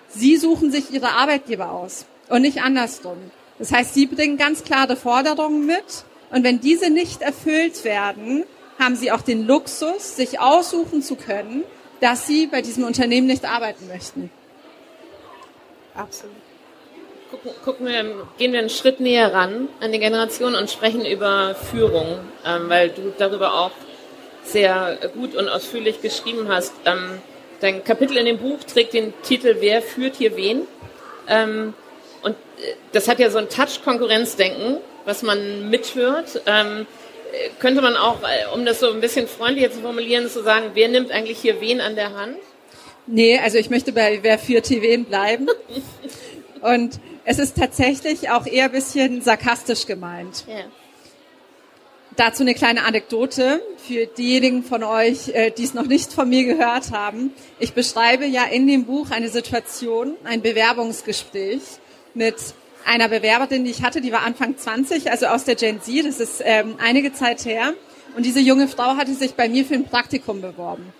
sie 0.10 0.38
suchen 0.38 0.72
sich 0.72 0.91
ihre 0.91 1.10
Arbeitgeber 1.10 1.72
aus 1.72 2.05
und 2.29 2.41
nicht 2.41 2.62
andersrum. 2.62 3.17
Das 3.60 3.72
heißt, 3.72 3.93
sie 3.93 4.05
bringen 4.05 4.38
ganz 4.38 4.63
klare 4.63 4.95
Forderungen 4.95 5.65
mit 5.65 6.05
und 6.31 6.43
wenn 6.43 6.60
diese 6.60 6.89
nicht 6.89 7.22
erfüllt 7.22 7.84
werden, 7.84 8.43
haben 8.79 8.95
sie 8.95 9.12
auch 9.12 9.22
den 9.22 9.48
Luxus, 9.48 10.15
sich 10.15 10.39
aussuchen 10.39 11.01
zu 11.01 11.15
können, 11.15 11.63
dass 11.99 12.27
sie 12.27 12.47
bei 12.47 12.61
diesem 12.61 12.83
Unternehmen 12.83 13.27
nicht 13.27 13.45
arbeiten 13.45 13.87
möchten. 13.87 14.29
Absolut. 15.93 16.35
Gucken, 17.31 17.51
gucken 17.63 17.87
wir, 17.87 18.27
gehen 18.37 18.51
wir 18.51 18.59
einen 18.59 18.69
Schritt 18.69 18.99
näher 18.99 19.33
ran 19.33 19.67
an 19.79 19.91
die 19.91 19.99
Generation 19.99 20.55
und 20.55 20.69
sprechen 20.69 21.05
über 21.05 21.55
Führung, 21.55 22.19
ähm, 22.45 22.69
weil 22.69 22.89
du 22.89 23.13
darüber 23.17 23.55
auch 23.55 23.71
sehr 24.43 24.99
gut 25.13 25.35
und 25.35 25.49
ausführlich 25.49 26.01
geschrieben 26.01 26.47
hast. 26.49 26.73
Ähm, 26.85 27.19
dein 27.61 27.83
Kapitel 27.83 28.17
in 28.17 28.25
dem 28.25 28.37
Buch 28.37 28.59
trägt 28.63 28.93
den 28.93 29.13
Titel 29.23 29.57
Wer 29.59 29.81
führt 29.81 30.17
hier 30.17 30.35
wen? 30.35 30.67
Ähm, 31.27 31.73
und 32.21 32.33
äh, 32.33 32.75
das 32.91 33.07
hat 33.07 33.19
ja 33.19 33.29
so 33.29 33.39
ein 33.39 33.49
Touch-Konkurrenzdenken, 33.49 34.77
was 35.05 35.23
man 35.23 35.69
mithört. 35.69 36.41
Könnte 37.59 37.81
man 37.81 37.95
auch, 37.95 38.21
äh, 38.23 38.53
um 38.53 38.65
das 38.65 38.79
so 38.79 38.91
ein 38.91 39.01
bisschen 39.01 39.27
freundlicher 39.27 39.71
zu 39.71 39.81
formulieren, 39.81 40.29
zu 40.29 40.43
sagen, 40.43 40.71
wer 40.73 40.87
nimmt 40.87 41.11
eigentlich 41.11 41.39
hier 41.39 41.61
wen 41.61 41.81
an 41.81 41.95
der 41.95 42.13
Hand? 42.15 42.37
Nee, 43.07 43.39
also 43.39 43.57
ich 43.57 43.69
möchte 43.69 43.91
bei 43.91 44.19
wer 44.21 44.39
führt 44.39 44.67
hier 44.67 44.81
wen 44.81 45.05
bleiben. 45.05 45.47
und 46.61 46.99
es 47.23 47.39
ist 47.39 47.57
tatsächlich 47.57 48.29
auch 48.29 48.45
eher 48.45 48.65
ein 48.65 48.71
bisschen 48.71 49.21
sarkastisch 49.21 49.85
gemeint. 49.85 50.45
Ja. 50.47 50.65
Dazu 52.15 52.43
eine 52.43 52.53
kleine 52.53 52.85
Anekdote 52.85 53.61
für 53.77 54.05
diejenigen 54.05 54.63
von 54.63 54.83
euch, 54.83 55.29
äh, 55.29 55.51
die 55.51 55.63
es 55.63 55.73
noch 55.73 55.85
nicht 55.85 56.13
von 56.13 56.29
mir 56.29 56.45
gehört 56.45 56.91
haben. 56.91 57.33
Ich 57.59 57.73
beschreibe 57.73 58.25
ja 58.25 58.45
in 58.45 58.67
dem 58.67 58.85
Buch 58.85 59.11
eine 59.11 59.29
Situation, 59.29 60.15
ein 60.23 60.41
Bewerbungsgespräch 60.41 61.61
mit 62.13 62.35
einer 62.85 63.09
Bewerberin, 63.09 63.65
die 63.65 63.71
ich 63.71 63.83
hatte, 63.83 64.01
die 64.01 64.11
war 64.11 64.21
Anfang 64.21 64.57
20, 64.57 65.11
also 65.11 65.27
aus 65.27 65.43
der 65.43 65.55
Gen 65.55 65.81
Z, 65.81 66.05
das 66.05 66.19
ist 66.19 66.41
ähm, 66.43 66.75
einige 66.79 67.13
Zeit 67.13 67.45
her. 67.45 67.73
Und 68.15 68.25
diese 68.25 68.39
junge 68.39 68.67
Frau 68.67 68.95
hatte 68.95 69.13
sich 69.13 69.33
bei 69.33 69.49
mir 69.49 69.65
für 69.65 69.73
ein 69.73 69.85
Praktikum 69.85 70.41
beworben. 70.41 70.93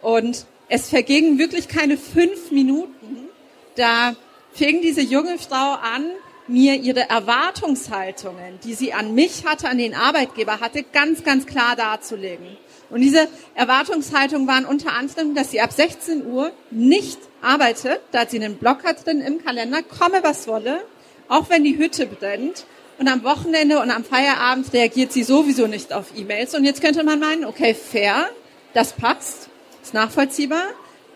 Und 0.00 0.46
es 0.68 0.88
vergingen 0.88 1.38
wirklich 1.38 1.68
keine 1.68 1.96
fünf 1.96 2.50
Minuten, 2.50 3.28
da 3.76 4.14
fing 4.52 4.80
diese 4.80 5.02
junge 5.02 5.38
Frau 5.38 5.74
an, 5.74 6.06
mir 6.48 6.76
ihre 6.76 7.08
Erwartungshaltungen, 7.10 8.60
die 8.62 8.74
sie 8.74 8.92
an 8.92 9.14
mich 9.14 9.44
hatte, 9.44 9.68
an 9.68 9.78
den 9.78 9.94
Arbeitgeber 9.94 10.60
hatte, 10.60 10.84
ganz, 10.84 11.24
ganz 11.24 11.46
klar 11.46 11.76
darzulegen. 11.76 12.56
Und 12.88 13.00
diese 13.00 13.28
Erwartungshaltungen 13.54 14.46
waren 14.46 14.64
unter 14.64 14.92
anderem, 14.92 15.34
dass 15.34 15.50
sie 15.50 15.60
ab 15.60 15.72
16 15.72 16.24
Uhr 16.24 16.52
nicht 16.70 17.18
arbeitet, 17.42 18.00
da 18.12 18.20
hat 18.20 18.30
sie 18.30 18.42
einen 18.42 18.58
Blocker 18.58 18.94
drin 18.94 19.20
im 19.20 19.44
Kalender, 19.44 19.82
komme 19.82 20.22
was 20.22 20.46
wolle, 20.46 20.84
auch 21.28 21.50
wenn 21.50 21.64
die 21.64 21.78
Hütte 21.78 22.06
brennt. 22.06 22.66
Und 22.98 23.08
am 23.08 23.24
Wochenende 23.24 23.80
und 23.80 23.90
am 23.90 24.04
Feierabend 24.04 24.72
reagiert 24.72 25.12
sie 25.12 25.22
sowieso 25.22 25.66
nicht 25.66 25.92
auf 25.92 26.06
E-Mails. 26.16 26.54
Und 26.54 26.64
jetzt 26.64 26.80
könnte 26.80 27.04
man 27.04 27.20
meinen, 27.20 27.44
okay, 27.44 27.74
fair, 27.74 28.28
das 28.72 28.94
passt, 28.94 29.48
ist 29.82 29.92
nachvollziehbar. 29.92 30.64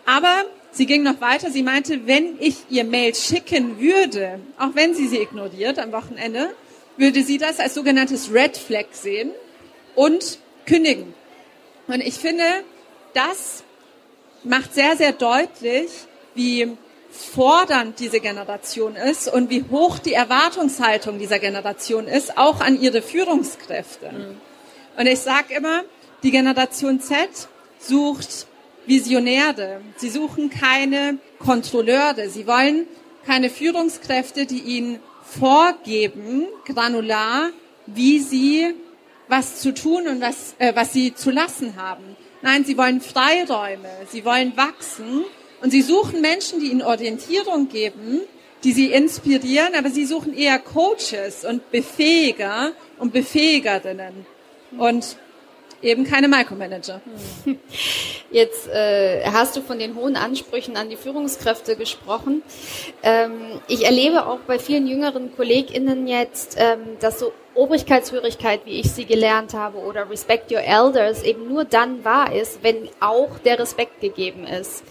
Aber 0.05 0.45
sie 0.71 0.85
ging 0.85 1.01
noch 1.03 1.21
weiter. 1.21 1.49
Sie 1.49 1.63
meinte, 1.63 2.05
wenn 2.05 2.37
ich 2.39 2.57
ihr 2.69 2.83
Mail 2.83 3.15
schicken 3.15 3.79
würde, 3.79 4.39
auch 4.59 4.75
wenn 4.75 4.93
sie 4.93 5.07
sie 5.07 5.17
ignoriert 5.19 5.79
am 5.79 5.91
Wochenende, 5.91 6.49
würde 6.97 7.23
sie 7.23 7.37
das 7.37 7.59
als 7.59 7.73
sogenanntes 7.73 8.31
Red 8.31 8.57
Flag 8.57 8.85
sehen 8.91 9.31
und 9.95 10.37
kündigen. 10.65 11.13
Und 11.87 12.01
ich 12.01 12.15
finde, 12.15 12.43
das 13.13 13.63
macht 14.43 14.73
sehr, 14.73 14.95
sehr 14.97 15.13
deutlich, 15.13 15.89
wie 16.35 16.77
fordernd 17.11 17.99
diese 17.99 18.19
Generation 18.19 18.95
ist 18.95 19.27
und 19.31 19.49
wie 19.49 19.65
hoch 19.69 19.99
die 19.99 20.13
Erwartungshaltung 20.13 21.19
dieser 21.19 21.39
Generation 21.39 22.07
ist, 22.07 22.37
auch 22.37 22.61
an 22.61 22.79
ihre 22.81 23.01
Führungskräfte. 23.01 24.11
Mhm. 24.11 24.41
Und 24.97 25.07
ich 25.07 25.19
sage 25.19 25.53
immer, 25.53 25.83
die 26.23 26.31
Generation 26.31 26.99
Z 27.01 27.29
sucht 27.79 28.47
Visionäre. 28.85 29.81
Sie 29.97 30.09
suchen 30.09 30.49
keine 30.49 31.17
Kontrolleure. 31.39 32.29
Sie 32.29 32.47
wollen 32.47 32.87
keine 33.25 33.49
Führungskräfte, 33.49 34.45
die 34.45 34.59
ihnen 34.59 34.99
vorgeben, 35.23 36.47
granular, 36.65 37.49
wie 37.85 38.19
sie 38.19 38.73
was 39.27 39.61
zu 39.61 39.73
tun 39.73 40.07
und 40.07 40.21
was, 40.21 40.55
äh, 40.57 40.75
was 40.75 40.91
sie 40.93 41.13
zu 41.13 41.31
lassen 41.31 41.75
haben. 41.77 42.03
Nein, 42.41 42.65
sie 42.65 42.77
wollen 42.77 43.01
Freiräume. 43.01 43.89
Sie 44.09 44.25
wollen 44.25 44.57
wachsen 44.57 45.23
und 45.61 45.71
sie 45.71 45.81
suchen 45.81 46.21
Menschen, 46.21 46.59
die 46.59 46.71
ihnen 46.71 46.81
Orientierung 46.81 47.69
geben, 47.69 48.21
die 48.63 48.73
sie 48.73 48.91
inspirieren, 48.91 49.75
aber 49.75 49.89
sie 49.89 50.05
suchen 50.05 50.37
eher 50.37 50.59
Coaches 50.59 51.45
und 51.45 51.71
Befähiger 51.71 52.73
und 52.99 53.13
Befähigerinnen 53.13 54.25
und 54.77 55.17
eben 55.81 56.03
keine 56.03 56.27
Micromanager. 56.27 57.01
Jetzt 58.31 58.69
äh, 58.69 59.25
hast 59.25 59.57
du 59.57 59.61
von 59.61 59.77
den 59.77 59.95
hohen 59.95 60.15
Ansprüchen 60.15 60.77
an 60.77 60.89
die 60.89 60.95
Führungskräfte 60.95 61.75
gesprochen. 61.75 62.43
Ähm, 63.03 63.59
ich 63.67 63.85
erlebe 63.85 64.25
auch 64.25 64.39
bei 64.47 64.57
vielen 64.57 64.87
jüngeren 64.87 65.35
KollegInnen 65.35 66.07
jetzt, 66.07 66.55
ähm, 66.57 66.97
dass 66.99 67.19
so 67.19 67.33
Obrigkeitshörigkeit, 67.55 68.61
wie 68.65 68.79
ich 68.79 68.91
sie 68.91 69.05
gelernt 69.05 69.53
habe, 69.53 69.79
oder 69.79 70.09
Respect 70.09 70.51
Your 70.51 70.61
Elders 70.61 71.23
eben 71.23 71.49
nur 71.49 71.65
dann 71.65 72.05
wahr 72.05 72.33
ist, 72.33 72.63
wenn 72.63 72.87
auch 73.01 73.39
der 73.39 73.59
Respekt 73.59 73.99
gegeben 73.99 74.45
ist. 74.47 74.83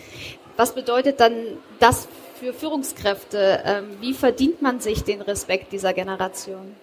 Was 0.61 0.75
bedeutet 0.75 1.21
dann 1.21 1.33
das 1.79 2.07
für 2.38 2.52
Führungskräfte? 2.52 3.62
Ähm, 3.64 3.97
wie 4.02 4.12
verdient 4.12 4.61
man 4.61 4.79
sich 4.79 5.05
den 5.05 5.23
Respekt 5.23 5.73
dieser 5.73 5.95
Generation? 5.95 6.76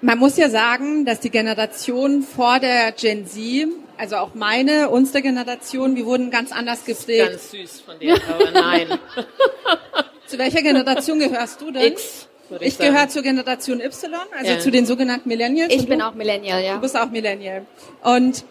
Man 0.00 0.18
muss 0.18 0.36
ja 0.36 0.48
sagen, 0.48 1.04
dass 1.04 1.20
die 1.20 1.30
Generation 1.30 2.24
vor 2.24 2.58
der 2.58 2.90
Gen 2.90 3.28
Z, 3.28 3.68
also 3.96 4.16
auch 4.16 4.34
meine, 4.34 4.88
unsere 4.88 5.22
Generation, 5.22 5.94
wir 5.94 6.04
wurden 6.04 6.32
ganz 6.32 6.50
anders 6.50 6.84
geprägt. 6.84 7.30
Ganz 7.30 7.50
süß 7.52 7.80
von 7.82 8.00
dir, 8.00 8.16
aber 8.28 8.50
nein. 8.50 8.88
Zu 10.26 10.36
welcher 10.38 10.62
Generation 10.62 11.20
gehörst 11.20 11.60
du 11.60 11.70
denn? 11.70 11.92
X. 11.92 12.26
Ich, 12.50 12.60
ich 12.60 12.78
gehöre 12.78 13.08
zur 13.08 13.22
Generation 13.22 13.80
Y, 13.80 14.12
also 14.36 14.50
ja. 14.50 14.58
zu 14.58 14.72
den 14.72 14.84
sogenannten 14.84 15.28
Millennials. 15.28 15.72
Ich 15.72 15.86
bin 15.86 16.02
auch 16.02 16.14
Millennial, 16.14 16.60
ja. 16.60 16.74
Du 16.74 16.80
bist 16.80 16.96
auch 16.96 17.10
Millennial. 17.10 17.66
Und 18.02 18.44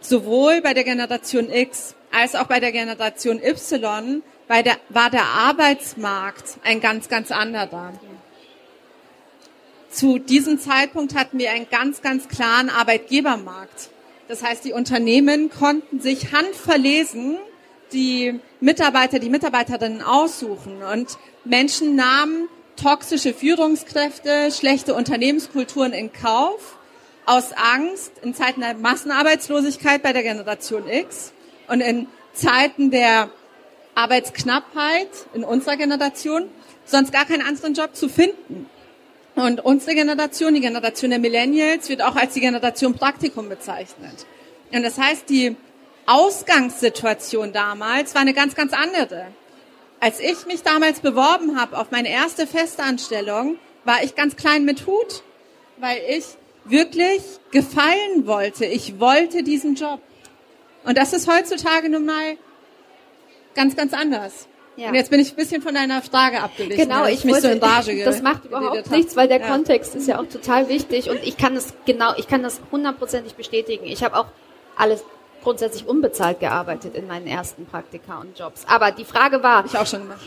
sowohl 0.00 0.60
bei 0.60 0.74
der 0.74 0.84
Generation 0.84 1.50
X 1.50 1.94
als 2.10 2.34
auch 2.34 2.46
bei 2.46 2.60
der 2.60 2.72
Generation 2.72 3.42
Y 3.42 4.22
bei 4.46 4.62
der, 4.62 4.78
war 4.88 5.10
der 5.10 5.24
Arbeitsmarkt 5.24 6.58
ein 6.64 6.80
ganz, 6.80 7.08
ganz 7.08 7.30
anderer. 7.30 7.92
Zu 9.90 10.18
diesem 10.18 10.58
Zeitpunkt 10.58 11.14
hatten 11.14 11.38
wir 11.38 11.50
einen 11.50 11.68
ganz, 11.70 12.02
ganz 12.02 12.28
klaren 12.28 12.70
Arbeitgebermarkt. 12.70 13.90
Das 14.26 14.42
heißt, 14.42 14.64
die 14.64 14.72
Unternehmen 14.72 15.50
konnten 15.50 16.00
sich 16.00 16.32
handverlesen 16.32 17.38
die 17.92 18.40
Mitarbeiter, 18.60 19.18
die 19.18 19.30
Mitarbeiterinnen 19.30 20.02
aussuchen 20.02 20.82
und 20.82 21.18
Menschen 21.44 21.96
nahmen 21.96 22.48
toxische 22.76 23.32
Führungskräfte, 23.32 24.50
schlechte 24.52 24.94
Unternehmenskulturen 24.94 25.92
in 25.92 26.12
Kauf 26.12 26.77
aus 27.28 27.52
Angst 27.52 28.12
in 28.22 28.34
Zeiten 28.34 28.62
der 28.62 28.72
Massenarbeitslosigkeit 28.72 30.02
bei 30.02 30.14
der 30.14 30.22
Generation 30.22 30.88
X 30.88 31.34
und 31.68 31.82
in 31.82 32.08
Zeiten 32.32 32.90
der 32.90 33.28
Arbeitsknappheit 33.94 35.10
in 35.34 35.44
unserer 35.44 35.76
Generation 35.76 36.48
sonst 36.86 37.12
gar 37.12 37.26
keinen 37.26 37.42
anderen 37.42 37.74
Job 37.74 37.94
zu 37.94 38.08
finden. 38.08 38.66
Und 39.34 39.62
unsere 39.62 39.94
Generation, 39.94 40.54
die 40.54 40.62
Generation 40.62 41.10
der 41.10 41.18
Millennials, 41.18 41.90
wird 41.90 42.00
auch 42.00 42.16
als 42.16 42.32
die 42.32 42.40
Generation 42.40 42.94
Praktikum 42.94 43.50
bezeichnet. 43.50 44.24
Und 44.72 44.82
das 44.82 44.96
heißt, 44.98 45.28
die 45.28 45.54
Ausgangssituation 46.06 47.52
damals 47.52 48.14
war 48.14 48.22
eine 48.22 48.32
ganz, 48.32 48.54
ganz 48.54 48.72
andere. 48.72 49.26
Als 50.00 50.18
ich 50.18 50.46
mich 50.46 50.62
damals 50.62 51.00
beworben 51.00 51.60
habe 51.60 51.76
auf 51.76 51.90
meine 51.90 52.08
erste 52.08 52.46
Festanstellung, 52.46 53.58
war 53.84 54.02
ich 54.02 54.14
ganz 54.14 54.34
klein 54.36 54.64
mit 54.64 54.86
Hut, 54.86 55.22
weil 55.76 56.00
ich 56.08 56.24
wirklich 56.70 57.22
gefallen 57.50 58.26
wollte. 58.26 58.64
Ich 58.64 59.00
wollte 59.00 59.42
diesen 59.42 59.74
Job. 59.74 60.00
Und 60.84 60.96
das 60.96 61.12
ist 61.12 61.28
heutzutage 61.28 61.88
nun 61.88 62.06
mal 62.06 62.36
ganz, 63.54 63.76
ganz 63.76 63.92
anders. 63.92 64.48
Ja. 64.76 64.88
Und 64.88 64.94
jetzt 64.94 65.10
bin 65.10 65.18
ich 65.18 65.32
ein 65.32 65.36
bisschen 65.36 65.60
von 65.60 65.74
deiner 65.74 66.02
Frage 66.02 66.40
abgewichen. 66.40 66.88
Genau, 66.88 67.04
ich 67.06 67.24
mich 67.24 67.34
wollte, 67.34 67.48
so 67.48 67.52
in 67.52 67.58
Rage 67.58 67.96
Das 68.04 68.22
macht 68.22 68.44
überhaupt 68.44 68.90
nichts, 68.92 69.16
weil 69.16 69.26
der 69.26 69.40
ja. 69.40 69.48
Kontext 69.48 69.96
ist 69.96 70.06
ja 70.06 70.20
auch 70.20 70.28
total 70.28 70.68
wichtig 70.68 71.10
und 71.10 71.20
ich 71.24 71.36
kann 71.36 71.56
das 71.56 71.74
genau, 71.84 72.14
ich 72.16 72.28
kann 72.28 72.44
das 72.44 72.60
hundertprozentig 72.70 73.34
bestätigen. 73.34 73.86
Ich 73.86 74.04
habe 74.04 74.16
auch 74.16 74.26
alles 74.76 75.02
grundsätzlich 75.42 75.86
unbezahlt 75.88 76.38
gearbeitet 76.38 76.94
in 76.94 77.08
meinen 77.08 77.26
ersten 77.26 77.66
Praktika 77.66 78.20
und 78.20 78.38
Jobs. 78.38 78.64
Aber 78.68 78.92
die 78.92 79.04
Frage 79.04 79.42
war, 79.42 79.64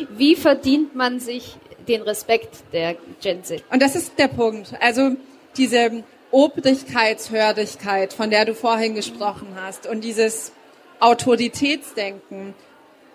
wie 0.09 0.35
verdient 0.35 0.95
man 0.95 1.19
sich 1.21 1.55
den 1.87 2.01
Respekt 2.01 2.57
der 2.73 2.97
Gen 3.21 3.43
Z? 3.45 3.63
Und 3.71 3.81
das 3.81 3.95
ist 3.95 4.19
der 4.19 4.27
Punkt. 4.27 4.73
Also 4.81 5.11
diese 5.55 6.03
Obrigkeitshörigkeit, 6.31 8.13
von 8.13 8.29
der 8.29 8.45
du 8.45 8.55
vorhin 8.55 8.95
gesprochen 8.95 9.49
hast 9.55 9.85
und 9.87 10.03
dieses 10.03 10.51
Autoritätsdenken, 10.99 12.53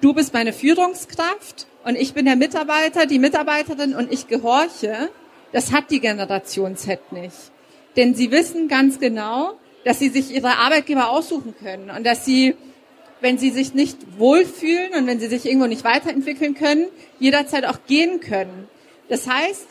du 0.00 0.12
bist 0.12 0.34
meine 0.34 0.52
Führungskraft 0.52 1.66
und 1.84 1.96
ich 1.96 2.14
bin 2.14 2.26
der 2.26 2.36
Mitarbeiter, 2.36 3.06
die 3.06 3.18
Mitarbeiterin 3.18 3.94
und 3.94 4.12
ich 4.12 4.26
gehorche, 4.26 5.08
das 5.52 5.72
hat 5.72 5.90
die 5.90 6.00
Generation 6.00 6.76
Z 6.76 7.12
nicht. 7.12 7.36
Denn 7.96 8.14
sie 8.14 8.30
wissen 8.30 8.68
ganz 8.68 8.98
genau, 8.98 9.54
dass 9.84 9.98
sie 9.98 10.08
sich 10.08 10.34
ihre 10.34 10.58
Arbeitgeber 10.58 11.08
aussuchen 11.10 11.54
können 11.56 11.90
und 11.90 12.04
dass 12.04 12.24
sie, 12.24 12.56
wenn 13.20 13.38
sie 13.38 13.50
sich 13.50 13.72
nicht 13.72 13.96
wohlfühlen 14.18 14.94
und 14.94 15.06
wenn 15.06 15.20
sie 15.20 15.28
sich 15.28 15.46
irgendwo 15.46 15.66
nicht 15.66 15.84
weiterentwickeln 15.84 16.54
können, 16.54 16.88
jederzeit 17.20 17.64
auch 17.64 17.78
gehen 17.86 18.20
können. 18.20 18.68
Das 19.08 19.28
heißt, 19.28 19.68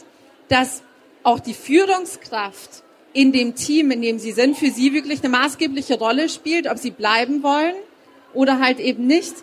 dass 0.47 0.81
auch 1.23 1.39
die 1.39 1.53
Führungskraft 1.53 2.84
in 3.15 3.31
dem 3.31 3.55
Team, 3.55 3.91
in 3.91 4.01
dem 4.01 4.19
sie 4.19 4.33
sind, 4.33 4.57
für 4.57 4.69
sie 4.69 4.93
wirklich 4.93 5.23
eine 5.23 5.29
maßgebliche 5.29 5.97
Rolle 5.97 6.27
spielt, 6.27 6.69
ob 6.69 6.77
sie 6.77 6.91
bleiben 6.91 7.43
wollen 7.43 7.75
oder 8.33 8.59
halt 8.59 8.81
eben 8.81 9.07
nicht. 9.07 9.33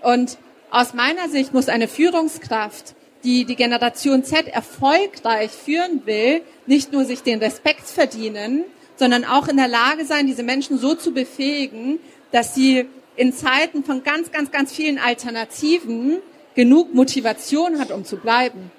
Und 0.00 0.38
aus 0.70 0.94
meiner 0.94 1.28
Sicht 1.28 1.52
muss 1.52 1.68
eine 1.68 1.88
Führungskraft, 1.88 2.94
die 3.24 3.44
die 3.44 3.54
Generation 3.54 4.24
Z 4.24 4.48
erfolgreich 4.48 5.50
führen 5.50 6.06
will, 6.06 6.40
nicht 6.64 6.92
nur 6.92 7.04
sich 7.04 7.22
den 7.22 7.38
Respekt 7.38 7.86
verdienen, 7.86 8.64
sondern 8.96 9.26
auch 9.26 9.46
in 9.48 9.58
der 9.58 9.68
Lage 9.68 10.06
sein, 10.06 10.26
diese 10.26 10.42
Menschen 10.42 10.78
so 10.78 10.94
zu 10.94 11.12
befähigen, 11.12 11.98
dass 12.32 12.54
sie 12.54 12.86
in 13.14 13.34
Zeiten 13.34 13.84
von 13.84 14.04
ganz, 14.04 14.32
ganz, 14.32 14.50
ganz 14.50 14.72
vielen 14.72 14.98
Alternativen 14.98 16.22
genug 16.54 16.94
Motivation 16.94 17.78
hat, 17.78 17.90
um 17.90 18.06
zu 18.06 18.16
bleiben. 18.16 18.70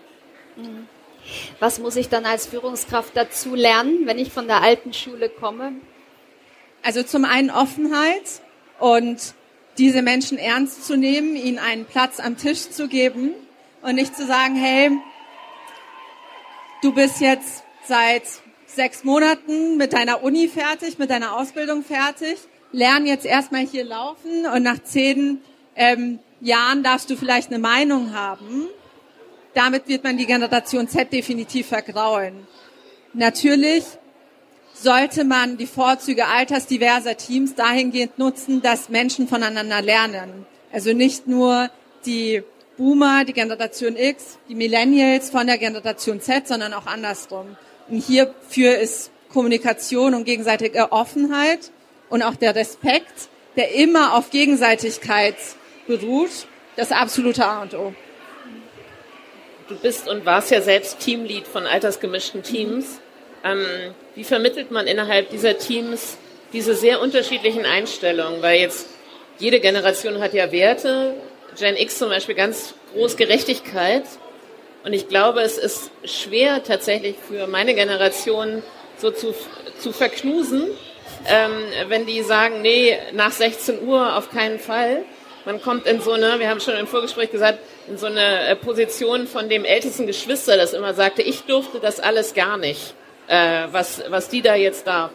Was 1.60 1.80
muss 1.80 1.96
ich 1.96 2.10
dann 2.10 2.26
als 2.26 2.48
Führungskraft 2.48 3.16
dazu 3.16 3.56
lernen, 3.56 4.06
wenn 4.06 4.18
ich 4.18 4.32
von 4.32 4.48
der 4.48 4.62
alten 4.62 4.94
Schule 4.94 5.30
komme? 5.30 5.74
Also 6.84 7.04
zum 7.04 7.26
einen 7.26 7.50
Offenheit 7.50 8.42
und 8.80 9.34
diese 9.78 10.02
Menschen 10.02 10.38
ernst 10.38 10.86
zu 10.86 10.98
nehmen, 10.98 11.36
ihnen 11.36 11.60
einen 11.60 11.86
Platz 11.86 12.20
am 12.20 12.38
Tisch 12.38 12.70
zu 12.70 12.88
geben 12.88 13.32
und 13.82 13.96
nicht 13.96 14.16
zu 14.16 14.26
sagen, 14.26 14.56
hey, 14.56 14.92
du 16.82 16.94
bist 16.94 17.22
jetzt 17.22 17.64
seit 17.86 18.24
sechs 18.66 19.04
Monaten 19.04 19.78
mit 19.78 19.94
deiner 19.94 20.24
Uni 20.24 20.48
fertig, 20.48 21.00
mit 21.00 21.10
deiner 21.10 21.36
Ausbildung 21.36 21.84
fertig, 21.84 22.38
lern 22.72 23.06
jetzt 23.06 23.26
erstmal 23.26 23.66
hier 23.66 23.84
laufen 23.84 24.46
und 24.54 24.64
nach 24.64 24.84
zehn 24.84 25.42
ähm, 25.76 26.20
Jahren 26.42 26.84
darfst 26.84 27.10
du 27.10 27.16
vielleicht 27.16 27.50
eine 27.50 27.60
Meinung 27.60 28.14
haben. 28.14 28.68
Damit 29.54 29.88
wird 29.88 30.04
man 30.04 30.18
die 30.18 30.26
Generation 30.26 30.88
Z 30.88 31.12
definitiv 31.12 31.68
vergraulen. 31.68 32.48
Natürlich 33.14 33.84
sollte 34.74 35.24
man 35.24 35.58
die 35.58 35.68
Vorzüge 35.68 36.28
altersdiverser 36.28 37.18
Teams 37.18 37.56
dahingehend 37.56 38.18
nutzen, 38.18 38.62
dass 38.62 38.90
Menschen 38.90 39.28
voneinander 39.28 39.82
lernen. 39.82 40.46
Also 40.72 40.94
nicht 40.94 41.28
nur 41.28 41.70
die 42.06 42.44
Boomer, 42.78 43.26
die 43.26 43.34
Generation 43.34 43.98
X, 43.98 44.38
die 44.48 44.56
Millennials 44.56 45.32
von 45.32 45.48
der 45.48 45.58
Generation 45.58 46.22
Z, 46.22 46.48
sondern 46.48 46.74
auch 46.74 46.86
andersrum. 46.86 47.58
Und 47.90 48.02
hierfür 48.02 48.78
ist 48.78 49.12
Kommunikation 49.34 50.14
und 50.14 50.24
gegenseitige 50.24 50.92
Offenheit 50.92 51.72
und 52.10 52.24
auch 52.24 52.36
der 52.36 52.56
Respekt, 52.56 53.30
der 53.58 53.74
immer 53.74 54.16
auf 54.16 54.30
Gegenseitigkeit 54.30 55.36
beruht, 55.88 56.48
das 56.78 56.92
absolute 56.92 57.46
A 57.46 57.64
und 57.64 57.74
O. 57.74 57.94
Du 59.70 59.76
bist 59.76 60.10
und 60.10 60.26
warst 60.26 60.50
ja 60.50 60.62
selbst 60.62 61.00
Teamlead 61.00 61.46
von 61.46 61.68
altersgemischten 61.68 62.42
Teams. 62.42 63.00
Ähm, 63.44 63.94
wie 64.16 64.24
vermittelt 64.24 64.72
man 64.72 64.88
innerhalb 64.88 65.30
dieser 65.30 65.60
Teams 65.60 66.18
diese 66.54 66.74
sehr 66.74 67.00
unterschiedlichen 67.00 67.68
Einstellungen? 67.68 68.42
Weil 68.42 68.62
jetzt 68.62 68.88
jede 69.38 69.60
Generation 69.60 70.22
hat 70.22 70.34
ja 70.34 70.52
Werte. 70.52 71.14
Gen 71.56 71.78
X 71.78 72.00
zum 72.00 72.10
Beispiel 72.10 72.34
ganz 72.34 72.74
groß 72.94 73.16
Gerechtigkeit. 73.16 74.06
Und 74.84 74.94
ich 74.94 75.08
glaube, 75.08 75.42
es 75.42 75.60
ist 75.60 75.92
schwer 76.04 76.64
tatsächlich 76.64 77.16
für 77.28 77.46
meine 77.46 77.76
Generation 77.76 78.64
so 78.98 79.12
zu, 79.12 79.36
zu 79.78 79.92
verknusen, 79.92 80.64
ähm, 81.28 81.52
wenn 81.90 82.08
die 82.08 82.24
sagen, 82.24 82.64
nee, 82.64 82.98
nach 83.14 83.32
16 83.32 83.84
Uhr 83.88 84.18
auf 84.18 84.32
keinen 84.32 84.58
Fall. 84.58 85.04
Man 85.46 85.62
kommt 85.62 85.86
in 85.86 86.02
so 86.02 86.14
eine, 86.14 86.40
wir 86.40 86.50
haben 86.50 86.60
schon 86.60 86.76
im 86.76 86.88
Vorgespräch 86.88 87.30
gesagt, 87.30 87.60
in 87.90 87.98
so 87.98 88.06
eine 88.06 88.48
äh, 88.48 88.56
Position 88.56 89.28
von 89.28 89.50
dem 89.50 89.66
ältesten 89.66 90.08
Geschwister, 90.08 90.58
das 90.58 90.74
immer 90.74 90.94
sagte, 90.94 91.22
ich 91.22 91.42
durfte 91.44 91.80
das 91.80 92.00
alles 92.00 92.34
gar 92.34 92.58
nicht 92.58 92.94
äh, 93.30 93.68
was, 93.72 94.02
was 94.10 94.30
die 94.30 94.42
da 94.42 94.56
jetzt 94.56 94.88
darf. 94.88 95.12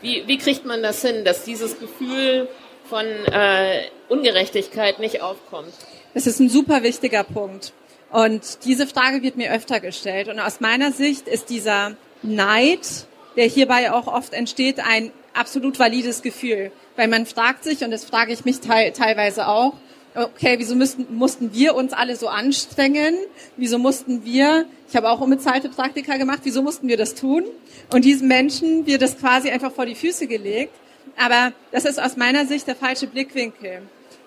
Wie, 0.00 0.24
wie 0.26 0.38
kriegt 0.38 0.64
man 0.66 0.82
das 0.82 1.02
hin, 1.02 1.24
dass 1.24 1.44
dieses 1.44 1.80
Gefühl 1.80 2.48
von 2.88 3.06
äh, 3.06 3.84
Ungerechtigkeit 4.08 4.98
nicht 4.98 5.22
aufkommt? 5.22 5.72
Das 6.12 6.26
ist 6.26 6.40
ein 6.40 6.50
super 6.50 6.82
wichtiger 6.82 7.24
Punkt. 7.24 7.72
Und 8.10 8.64
diese 8.64 8.86
Frage 8.86 9.22
wird 9.22 9.36
mir 9.36 9.52
öfter 9.52 9.80
gestellt. 9.80 10.28
Und 10.28 10.38
aus 10.38 10.60
meiner 10.60 10.92
Sicht 10.92 11.26
ist 11.26 11.48
dieser 11.48 11.96
Neid, 12.22 13.06
der 13.36 13.46
hierbei 13.46 13.90
auch 13.92 14.06
oft 14.06 14.34
entsteht, 14.34 14.78
ein 14.78 15.10
absolut 15.32 15.78
valides 15.78 16.22
Gefühl. 16.22 16.70
Weil 16.96 17.08
man 17.08 17.26
fragt 17.26 17.64
sich, 17.64 17.82
und 17.82 17.90
das 17.90 18.04
frage 18.04 18.32
ich 18.32 18.44
mich 18.44 18.60
te 18.60 18.92
teilweise 18.94 19.48
auch, 19.48 19.72
okay, 20.14 20.54
wieso 20.58 20.74
müssten, 20.74 21.06
mussten 21.14 21.52
wir 21.52 21.74
uns 21.74 21.92
alle 21.92 22.16
so 22.16 22.28
anstrengen? 22.28 23.14
Wieso 23.56 23.78
mussten 23.78 24.24
wir, 24.24 24.66
ich 24.88 24.96
habe 24.96 25.10
auch 25.10 25.20
unbezahlte 25.20 25.68
Praktika 25.68 26.16
gemacht, 26.16 26.40
wieso 26.44 26.62
mussten 26.62 26.88
wir 26.88 26.96
das 26.96 27.14
tun? 27.14 27.44
Und 27.92 28.04
diesen 28.04 28.28
Menschen 28.28 28.86
wird 28.86 29.02
das 29.02 29.18
quasi 29.18 29.50
einfach 29.50 29.72
vor 29.72 29.86
die 29.86 29.94
Füße 29.94 30.26
gelegt. 30.26 30.72
Aber 31.16 31.52
das 31.72 31.84
ist 31.84 32.00
aus 32.00 32.16
meiner 32.16 32.46
Sicht 32.46 32.66
der 32.66 32.76
falsche 32.76 33.06
Blickwinkel. 33.06 33.82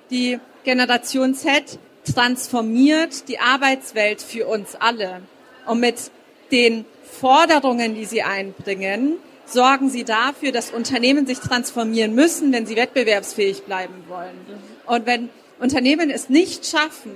Die 0.10 0.39
Generation 0.63 1.34
Z 1.34 1.80
transformiert 2.13 3.28
die 3.28 3.39
Arbeitswelt 3.39 4.21
für 4.21 4.47
uns 4.47 4.76
alle. 4.76 5.21
Und 5.65 5.80
mit 5.80 5.95
den 6.52 6.86
Forderungen, 7.04 7.95
die 7.95 8.06
sie 8.06 8.21
einbringen, 8.21 9.17
sorgen 9.45 9.89
sie 9.89 10.04
dafür, 10.04 10.52
dass 10.52 10.71
Unternehmen 10.71 11.26
sich 11.26 11.39
transformieren 11.39 12.13
müssen, 12.13 12.52
wenn 12.54 12.65
sie 12.65 12.76
wettbewerbsfähig 12.76 13.63
bleiben 13.63 14.04
wollen. 14.08 14.38
Und 14.86 15.06
wenn 15.06 15.30
Unternehmen 15.60 16.10
es 16.10 16.30
nicht 16.30 16.65
schaffen, 16.65 17.13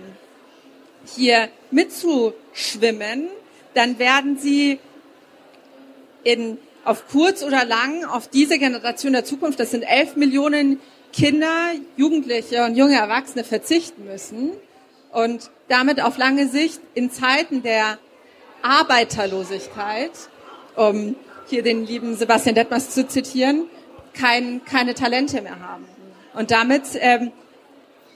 hier 1.15 1.49
mitzuschwimmen, 1.71 3.27
dann 3.73 3.99
werden 3.99 4.38
sie 4.38 4.80
in, 6.23 6.58
auf 6.84 7.08
kurz 7.08 7.43
oder 7.43 7.65
lang 7.65 8.06
auf 8.06 8.27
diese 8.27 8.60
Generation 8.60 9.13
der 9.13 9.25
Zukunft, 9.25 9.60
das 9.60 9.71
sind 9.71 9.84
elf 9.84 10.15
Millionen 10.15 10.80
Kinder, 11.13 11.71
Jugendliche 11.97 12.63
und 12.63 12.75
junge 12.75 12.95
Erwachsene 12.95 13.43
verzichten 13.43 14.06
müssen 14.06 14.51
und 15.12 15.51
damit 15.67 16.01
auf 16.01 16.17
lange 16.17 16.47
Sicht 16.47 16.80
in 16.93 17.12
Zeiten 17.12 17.63
der 17.63 17.97
Arbeiterlosigkeit, 18.62 20.12
um 20.75 21.15
hier 21.47 21.63
den 21.63 21.86
lieben 21.86 22.15
Sebastian 22.15 22.56
Detmers 22.56 22.91
zu 22.91 23.08
zitieren, 23.08 23.65
kein, 24.13 24.63
keine 24.63 24.93
Talente 24.93 25.41
mehr 25.41 25.60
haben. 25.60 25.86
Und 26.34 26.51
damit 26.51 26.84
ähm, 26.95 27.32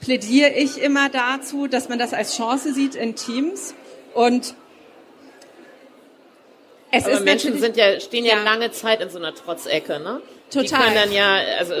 plädiere 0.06 0.50
ich 0.50 0.80
immer 0.80 1.08
dazu, 1.08 1.66
dass 1.66 1.88
man 1.88 1.98
das 1.98 2.14
als 2.14 2.36
Chance 2.36 2.72
sieht 2.72 2.94
in 2.94 3.16
Teams 3.16 3.74
und 4.14 4.54
es 6.92 7.04
Aber 7.04 7.14
ist 7.14 7.24
Menschen 7.24 7.58
sind 7.58 7.76
ja, 7.76 7.98
stehen 7.98 8.24
ja, 8.24 8.36
ja, 8.36 8.42
lange 8.44 8.70
Zeit 8.70 9.00
in 9.00 9.10
so 9.10 9.18
einer 9.18 9.34
Trotzecke, 9.34 9.98
ne? 9.98 10.22
Total. 10.48 10.62
Die 10.62 10.74
können 10.74 10.94
dann 10.94 11.12
ja, 11.12 11.40
also 11.58 11.74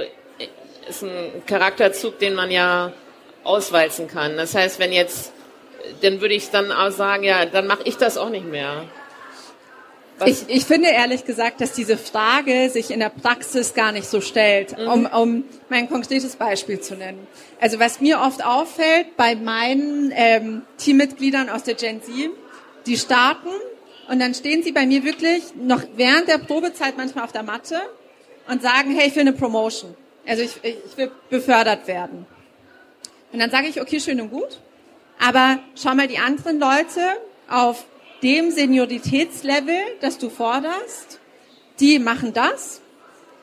ist 0.88 1.04
ein 1.04 1.44
Charakterzug, 1.46 2.18
den 2.18 2.34
man 2.34 2.50
ja 2.50 2.92
auswalzen 3.44 4.08
kann. 4.08 4.36
Das 4.36 4.56
heißt, 4.56 4.80
wenn 4.80 4.92
jetzt, 4.92 5.32
dann 6.02 6.20
würde 6.20 6.34
ich 6.34 6.50
dann 6.50 6.72
auch 6.72 6.90
sagen, 6.90 7.22
ja, 7.22 7.46
dann 7.46 7.68
mache 7.68 7.82
ich 7.84 7.96
das 7.96 8.18
auch 8.18 8.28
nicht 8.28 8.46
mehr. 8.46 8.86
Ich, 10.24 10.44
ich 10.48 10.64
finde 10.64 10.88
ehrlich 10.88 11.24
gesagt, 11.26 11.60
dass 11.60 11.72
diese 11.72 11.98
Frage 11.98 12.70
sich 12.70 12.90
in 12.90 13.00
der 13.00 13.10
Praxis 13.10 13.74
gar 13.74 13.92
nicht 13.92 14.08
so 14.08 14.20
stellt, 14.22 14.78
mhm. 14.78 14.88
um, 14.88 15.06
um 15.06 15.44
mein 15.68 15.90
konkretes 15.90 16.36
Beispiel 16.36 16.80
zu 16.80 16.94
nennen. 16.94 17.26
Also 17.60 17.78
was 17.78 18.00
mir 18.00 18.20
oft 18.20 18.44
auffällt 18.44 19.16
bei 19.16 19.34
meinen 19.34 20.12
ähm, 20.14 20.62
Teammitgliedern 20.78 21.50
aus 21.50 21.64
der 21.64 21.74
Gen 21.74 22.02
Z, 22.02 22.14
die 22.86 22.96
starten 22.96 23.50
und 24.08 24.20
dann 24.20 24.34
stehen 24.34 24.62
sie 24.62 24.72
bei 24.72 24.86
mir 24.86 25.04
wirklich 25.04 25.42
noch 25.54 25.82
während 25.96 26.28
der 26.28 26.38
Probezeit 26.38 26.96
manchmal 26.96 27.24
auf 27.24 27.32
der 27.32 27.42
Matte 27.42 27.80
und 28.48 28.62
sagen, 28.62 28.94
hey, 28.96 29.08
ich 29.08 29.14
will 29.16 29.22
eine 29.22 29.32
Promotion. 29.32 29.94
Also 30.26 30.42
ich, 30.42 30.52
ich 30.62 30.96
will 30.96 31.10
befördert 31.28 31.86
werden. 31.86 32.26
Und 33.32 33.38
dann 33.38 33.50
sage 33.50 33.66
ich, 33.66 33.80
okay, 33.80 34.00
schön 34.00 34.20
und 34.20 34.30
gut. 34.30 34.60
Aber 35.18 35.58
schau 35.74 35.94
mal 35.94 36.08
die 36.08 36.18
anderen 36.18 36.58
Leute 36.58 37.00
auf 37.48 37.84
dem 38.22 38.50
Senioritätslevel, 38.50 39.78
das 40.00 40.18
du 40.18 40.30
forderst, 40.30 41.20
die 41.80 41.98
machen 41.98 42.32
das 42.32 42.80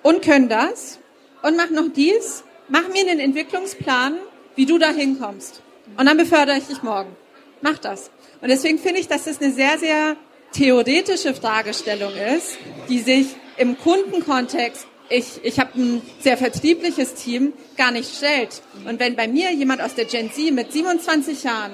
und 0.01 0.21
können 0.21 0.49
das 0.49 0.99
und 1.41 1.55
machen 1.55 1.75
noch 1.75 1.91
dies. 1.93 2.43
Mach 2.69 2.87
mir 2.89 3.01
einen 3.01 3.19
Entwicklungsplan, 3.19 4.17
wie 4.55 4.65
du 4.65 4.77
da 4.77 4.89
hinkommst. 4.89 5.61
Und 5.97 6.05
dann 6.05 6.17
befördere 6.17 6.57
ich 6.57 6.65
dich 6.65 6.81
morgen. 6.81 7.15
Mach 7.61 7.77
das. 7.77 8.09
Und 8.41 8.49
deswegen 8.49 8.79
finde 8.79 8.99
ich, 8.99 9.07
dass 9.07 9.25
das 9.25 9.41
eine 9.41 9.51
sehr, 9.51 9.77
sehr 9.77 10.15
theoretische 10.53 11.33
Fragestellung 11.33 12.13
ist, 12.35 12.57
die 12.89 12.99
sich 12.99 13.27
im 13.57 13.77
Kundenkontext 13.77 14.87
ich, 15.09 15.43
ich 15.43 15.59
habe 15.59 15.79
ein 15.79 16.01
sehr 16.19 16.37
vertriebliches 16.37 17.13
Team, 17.15 17.53
gar 17.77 17.91
nicht 17.91 18.15
stellt. 18.15 18.61
Und 18.85 18.99
wenn 18.99 19.15
bei 19.15 19.27
mir 19.27 19.51
jemand 19.53 19.81
aus 19.81 19.95
der 19.95 20.05
Gen 20.05 20.31
Z 20.31 20.51
mit 20.51 20.71
27 20.71 21.43
Jahren 21.43 21.71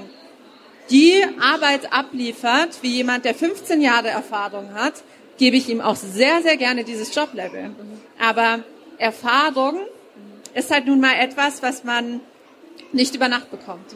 die 0.90 1.24
Arbeit 1.40 1.92
abliefert, 1.94 2.80
wie 2.82 2.96
jemand, 2.96 3.26
der 3.26 3.36
15 3.36 3.82
Jahre 3.82 4.10
Erfahrung 4.10 4.74
hat, 4.74 4.94
gebe 5.38 5.56
ich 5.56 5.70
ihm 5.70 5.82
auch 5.82 5.96
sehr, 5.96 6.42
sehr 6.42 6.58
gerne 6.58 6.84
dieses 6.84 7.14
Joblevel. 7.14 7.72
Aber 8.20 8.64
Erfahrung 8.98 9.80
ist 10.54 10.72
halt 10.72 10.86
nun 10.86 11.00
mal 11.00 11.14
etwas, 11.14 11.62
was 11.62 11.84
man 11.84 12.20
nicht 12.92 13.16
über 13.16 13.30
Nacht 13.30 13.52
bekommt. 13.52 13.96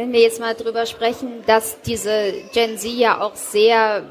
Wenn 0.00 0.14
wir 0.14 0.20
jetzt 0.20 0.40
mal 0.40 0.54
drüber 0.54 0.86
sprechen, 0.86 1.42
dass 1.44 1.82
diese 1.82 2.32
Gen 2.54 2.78
Z 2.78 2.90
ja 2.90 3.20
auch 3.20 3.36
sehr, 3.36 4.02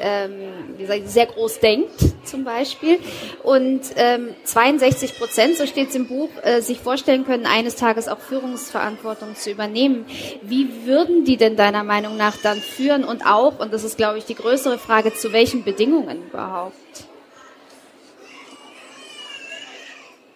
ähm, 0.00 0.74
wie 0.76 0.82
gesagt, 0.82 1.08
sehr 1.08 1.26
groß 1.26 1.60
denkt, 1.60 1.94
zum 2.24 2.42
Beispiel, 2.42 2.98
und 3.44 3.82
ähm, 3.94 4.34
62 4.42 5.16
Prozent, 5.16 5.56
so 5.56 5.64
steht 5.66 5.90
es 5.90 5.94
im 5.94 6.08
Buch, 6.08 6.30
äh, 6.42 6.62
sich 6.62 6.80
vorstellen 6.80 7.24
können, 7.24 7.46
eines 7.46 7.76
Tages 7.76 8.08
auch 8.08 8.18
Führungsverantwortung 8.18 9.36
zu 9.36 9.52
übernehmen. 9.52 10.06
Wie 10.42 10.84
würden 10.84 11.24
die 11.24 11.36
denn 11.36 11.54
deiner 11.54 11.84
Meinung 11.84 12.16
nach 12.16 12.36
dann 12.38 12.60
führen 12.60 13.04
und 13.04 13.24
auch, 13.24 13.60
und 13.60 13.72
das 13.72 13.84
ist, 13.84 13.96
glaube 13.96 14.18
ich, 14.18 14.24
die 14.24 14.34
größere 14.34 14.78
Frage, 14.78 15.14
zu 15.14 15.32
welchen 15.32 15.62
Bedingungen 15.62 16.26
überhaupt? 16.26 16.74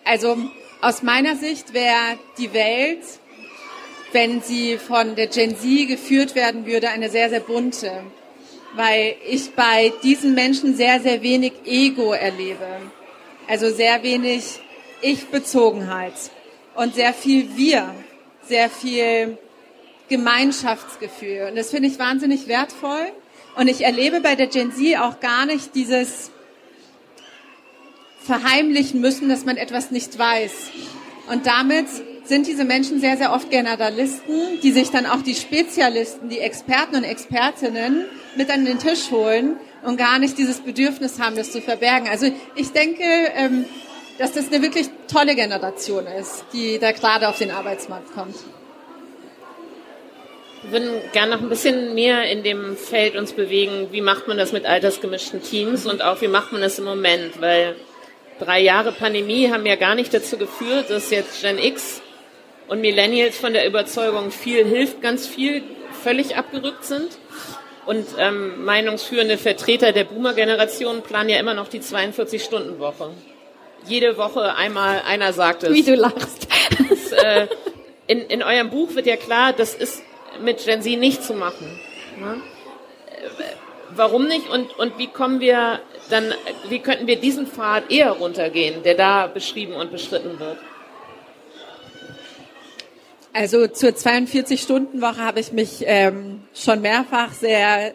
Also 0.05 0.37
aus 0.81 1.03
meiner 1.03 1.35
Sicht 1.35 1.75
wäre 1.75 2.17
die 2.39 2.55
Welt 2.55 3.03
wenn 4.13 4.43
sie 4.43 4.79
von 4.79 5.15
der 5.15 5.29
Gen 5.29 5.57
Z 5.57 5.89
geführt 5.89 6.35
werden 6.35 6.67
würde, 6.67 6.91
eine 6.91 7.11
sehr, 7.11 7.31
sehr 7.31 7.41
bunte. 7.41 8.05
Weil 8.75 9.17
ich 9.29 9.51
bei 9.53 9.93
diesen 10.03 10.35
Menschen 10.35 10.77
sehr, 10.77 11.01
sehr 11.01 11.23
wenig 11.23 11.53
Ego 11.65 12.13
erlebe. 12.13 12.67
Also 13.49 13.71
sehr 13.71 14.03
wenig 14.03 14.61
Ich-Bezogenheit 15.03 16.15
und 16.75 16.95
sehr 16.95 17.13
viel 17.13 17.57
Wir, 17.57 17.95
sehr 18.47 18.71
viel 18.71 19.39
Gemeinschaftsgefühl. 20.09 21.49
Und 21.49 21.57
das 21.57 21.71
finde 21.71 21.89
ich 21.89 21.99
wahnsinnig 21.99 22.49
wertvoll. 22.49 23.13
Und 23.57 23.69
ich 23.69 23.85
erlebe 23.85 24.21
bei 24.21 24.37
der 24.37 24.47
Gen 24.47 24.73
Z 24.73 24.99
auch 24.99 25.21
gar 25.21 25.47
nicht 25.47 25.75
dieses 25.75 26.31
verheimlichen 28.23 29.01
müssen, 29.01 29.29
dass 29.29 29.45
man 29.45 29.57
etwas 29.57 29.91
nicht 29.91 30.19
weiß. 30.19 30.53
Und 31.29 31.47
damit 31.47 31.87
sind 32.31 32.47
diese 32.47 32.65
Menschen 32.65 33.01
sehr, 33.01 33.17
sehr 33.17 33.33
oft 33.33 33.51
Generalisten, 33.51 34.61
die 34.63 34.71
sich 34.71 34.91
dann 34.91 35.05
auch 35.05 35.21
die 35.21 35.35
Spezialisten, 35.35 36.29
die 36.29 36.39
Experten 36.39 36.95
und 36.95 37.05
Expertinnen 37.05 38.07
mit 38.37 38.51
an 38.51 38.65
den 38.65 38.79
Tisch 38.79 39.11
holen 39.11 39.57
und 39.83 39.99
gar 39.99 40.19
nicht 40.21 40.39
dieses 40.39 40.61
Bedürfnis 40.61 41.19
haben, 41.21 41.35
das 41.35 41.51
zu 41.51 41.61
verbergen. 41.61 42.09
Also 42.09 42.33
ich 42.55 42.71
denke, 42.71 43.03
ähm, 43.35 43.65
dass 44.19 44.33
das 44.33 44.47
eine 44.47 44.63
wirklich 44.63 44.87
tolle 45.13 45.35
Generation 45.35 46.07
ist, 46.07 46.45
die 46.53 46.79
da 46.79 46.93
gerade 46.93 47.29
auf 47.29 47.39
den 47.39 47.51
Arbeitsmarkt 47.51 48.15
kommt. 48.15 48.37
Wir 50.63 50.73
würden 50.73 51.01
gerne 51.13 51.33
noch 51.33 51.43
ein 51.43 51.49
bisschen 51.49 51.95
mehr 51.95 52.31
in 52.31 52.45
dem 52.45 52.77
Feld 52.77 53.17
uns 53.17 53.33
bewegen. 53.33 53.89
Wie 53.91 54.03
macht 54.03 54.29
man 54.29 54.37
das 54.37 54.53
mit 54.53 54.67
altersgemischten 54.67 55.43
Teams 55.43 55.85
und 55.85 56.01
auch 56.01 56.21
wie 56.21 56.29
macht 56.29 56.53
man 56.53 56.61
das 56.61 56.79
im 56.79 56.85
Moment? 56.85 57.41
Weil 57.41 57.75
drei 58.39 58.61
Jahre 58.61 58.93
Pandemie 58.93 59.51
haben 59.51 59.67
ja 59.67 59.75
gar 59.75 59.97
nicht 59.97 60.15
dazu 60.15 60.37
geführt, 60.37 60.91
dass 60.91 61.11
jetzt 61.11 61.43
Gen 61.43 61.59
X 61.59 62.03
und 62.71 62.81
Millennials 62.81 63.37
von 63.37 63.53
der 63.53 63.67
Überzeugung, 63.67 64.31
viel 64.31 64.65
hilft 64.65 65.03
ganz 65.03 65.27
viel, 65.27 65.65
völlig 66.05 66.37
abgerückt 66.37 66.85
sind. 66.85 67.19
Und 67.85 68.07
ähm, 68.17 68.65
meinungsführende 68.65 69.39
Vertreter 69.39 69.91
der 69.91 70.05
Boomer-Generation 70.05 71.03
planen 71.03 71.31
ja 71.31 71.41
immer 71.41 71.55
noch 71.55 71.67
die 71.67 71.81
42-Stunden-Woche. 71.81 73.11
Jede 73.87 74.17
Woche 74.17 74.55
einmal 74.55 75.03
einer 75.05 75.33
sagt 75.33 75.65
es. 75.65 75.75
Wie 75.75 75.83
du 75.83 75.97
lachst. 75.97 76.47
Das, 76.89 77.11
äh, 77.11 77.49
in, 78.07 78.21
in 78.21 78.43
eurem 78.45 78.71
Buch 78.71 78.95
wird 78.95 79.07
ja 79.07 79.17
klar, 79.17 79.53
das 79.53 79.75
ist 79.75 80.05
mit 80.41 80.65
Gen 80.65 80.81
Z 80.81 80.97
nicht 81.01 81.25
zu 81.25 81.35
machen. 81.35 81.81
Ne? 82.21 82.41
Warum 83.97 84.29
nicht 84.29 84.49
und, 84.49 84.79
und 84.79 84.97
wie 84.97 85.09
kommen 85.09 85.41
wir 85.41 85.81
dann, 86.09 86.33
wie 86.69 86.79
könnten 86.79 87.09
wir 87.09 87.17
diesen 87.17 87.49
Pfad 87.49 87.91
eher 87.91 88.13
runtergehen, 88.13 88.85
der 88.85 88.95
da 88.95 89.27
beschrieben 89.27 89.73
und 89.73 89.91
beschritten 89.91 90.39
wird? 90.39 90.59
Also 93.33 93.69
zur 93.69 93.91
42-Stunden-Woche 93.91 95.19
habe 95.19 95.41
ich 95.41 95.53
mich 95.53 95.85
ähm, 95.87 96.43
schon 96.55 96.81
mehrfach 96.81 97.33
sehr, 97.33 97.95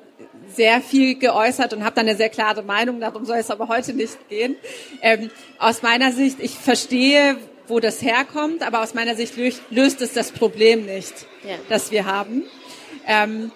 sehr 0.53 0.79
viel 0.79 1.15
geäußert 1.15 1.73
und 1.73 1.83
habe 1.83 1.95
da 1.95 2.01
eine 2.01 2.15
sehr 2.15 2.29
klare 2.29 2.63
Meinung, 2.63 3.01
darum 3.01 3.25
soll 3.25 3.37
es 3.37 3.51
aber 3.51 3.67
heute 3.67 3.93
nicht 3.93 4.29
gehen. 4.29 4.55
Ähm, 5.01 5.29
aus 5.59 5.81
meiner 5.81 6.13
Sicht, 6.13 6.37
ich 6.39 6.51
verstehe, 6.51 7.37
wo 7.67 7.79
das 7.79 8.01
herkommt, 8.01 8.63
aber 8.63 8.81
aus 8.81 8.93
meiner 8.93 9.15
Sicht 9.15 9.35
löst, 9.35 9.61
löst 9.71 10.01
es 10.01 10.13
das 10.13 10.31
Problem 10.31 10.85
nicht, 10.85 11.25
ja. 11.43 11.55
das 11.67 11.91
wir 11.91 12.05
haben. 12.05 12.43
Ähm, 13.05 13.51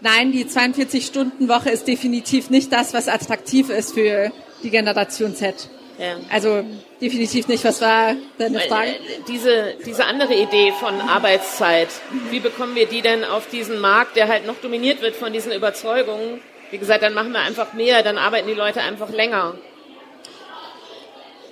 nein, 0.00 0.32
die 0.32 0.44
42-Stunden-Woche 0.44 1.70
ist 1.70 1.86
definitiv 1.86 2.50
nicht 2.50 2.72
das, 2.72 2.94
was 2.94 3.08
attraktiv 3.08 3.70
ist 3.70 3.94
für 3.94 4.32
die 4.64 4.70
Generation 4.70 5.36
Z. 5.36 5.68
Ja. 6.02 6.16
Also 6.30 6.64
definitiv 7.00 7.46
nicht. 7.46 7.64
Was 7.64 7.80
war 7.80 8.16
deine 8.36 8.58
Frage? 8.60 8.90
Äh, 8.90 8.98
diese, 9.28 9.74
diese 9.86 10.04
andere 10.04 10.34
Idee 10.34 10.72
von 10.72 11.00
Arbeitszeit, 11.00 11.88
wie 12.30 12.40
bekommen 12.40 12.74
wir 12.74 12.86
die 12.86 13.02
denn 13.02 13.22
auf 13.22 13.48
diesen 13.48 13.78
Markt, 13.78 14.16
der 14.16 14.26
halt 14.26 14.44
noch 14.44 14.56
dominiert 14.56 15.00
wird 15.00 15.14
von 15.14 15.32
diesen 15.32 15.52
Überzeugungen? 15.52 16.40
Wie 16.72 16.78
gesagt, 16.78 17.04
dann 17.04 17.14
machen 17.14 17.30
wir 17.30 17.38
einfach 17.38 17.72
mehr, 17.72 18.02
dann 18.02 18.18
arbeiten 18.18 18.48
die 18.48 18.54
Leute 18.54 18.80
einfach 18.80 19.10
länger. 19.10 19.54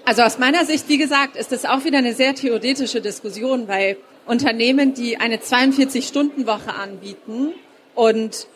Also 0.04 0.22
aus 0.22 0.38
meiner 0.38 0.64
Sicht, 0.64 0.88
wie 0.88 0.98
gesagt, 0.98 1.36
ist 1.36 1.52
das 1.52 1.64
auch 1.64 1.84
wieder 1.84 1.98
eine 1.98 2.14
sehr 2.14 2.34
theoretische 2.34 3.00
Diskussion, 3.00 3.68
weil 3.68 3.98
Unternehmen, 4.26 4.94
die 4.94 5.18
eine 5.18 5.36
42-Stunden-Woche 5.36 6.74
anbieten 6.74 7.52
und 7.94 8.48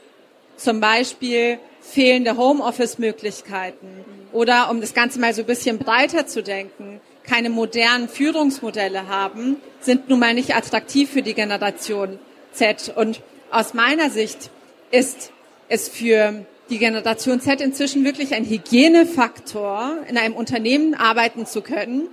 zum 0.57 0.81
Beispiel 0.81 1.61
fehlende 1.81 2.37
Homeoffice-Möglichkeiten 2.37 4.14
oder, 4.35 4.69
um 4.69 4.81
das 4.81 4.95
Ganze 4.95 5.21
mal 5.21 5.33
so 5.33 5.43
ein 5.43 5.47
bisschen 5.47 5.79
breiter 5.79 6.27
zu 6.27 6.43
denken, 6.43 7.01
keine 7.23 7.51
modernen 7.51 8.09
Führungsmodelle 8.09 9.09
haben, 9.09 9.57
sind 9.81 10.09
nun 10.09 10.19
mal 10.19 10.35
nicht 10.35 10.55
attraktiv 10.55 11.11
für 11.11 11.23
die 11.23 11.35
Generation 11.35 12.19
Z. 12.53 12.93
Und 12.97 13.21
aus 13.51 13.75
meiner 13.75 14.11
Sicht 14.11 14.51
ist 14.91 15.31
es 15.69 15.89
für 15.89 16.45
die 16.69 16.79
Generation 16.79 17.41
Z 17.41 17.61
inzwischen 17.61 18.05
wirklich 18.05 18.35
ein 18.35 18.45
Hygienefaktor, 18.45 19.99
in 20.09 20.19
einem 20.19 20.35
Unternehmen 20.35 20.95
arbeiten 20.95 21.47
zu 21.47 21.63
können, 21.63 22.09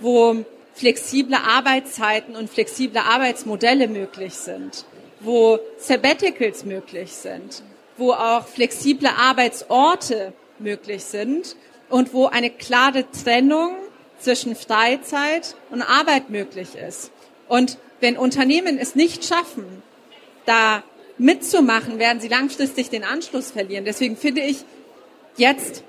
wo 0.00 0.44
flexible 0.72 1.36
Arbeitszeiten 1.36 2.36
und 2.36 2.48
flexible 2.48 3.00
Arbeitsmodelle 3.00 3.86
möglich 3.86 4.34
sind, 4.34 4.86
wo 5.20 5.58
Sabbaticals 5.76 6.64
möglich 6.64 7.12
sind, 7.12 7.62
wo 7.98 8.12
auch 8.12 8.46
flexible 8.46 9.08
Arbeitsorte 9.08 10.32
möglich 10.58 11.04
sind 11.04 11.54
und 11.88 12.12
wo 12.12 12.26
eine 12.26 12.50
klare 12.50 13.04
Trennung 13.10 13.76
zwischen 14.18 14.56
Freizeit 14.56 15.56
und 15.70 15.82
Arbeit 15.82 16.30
möglich 16.30 16.74
ist. 16.74 17.10
Und 17.48 17.78
wenn 18.00 18.16
Unternehmen 18.16 18.78
es 18.78 18.94
nicht 18.94 19.24
schaffen, 19.24 19.82
da 20.44 20.82
mitzumachen, 21.18 21.98
werden 21.98 22.20
sie 22.20 22.28
langfristig 22.28 22.90
den 22.90 23.04
Anschluss 23.04 23.50
verlieren. 23.50 23.84
Deswegen 23.84 24.16
finde 24.16 24.42
ich, 24.42 24.64
jetzt 25.36 25.82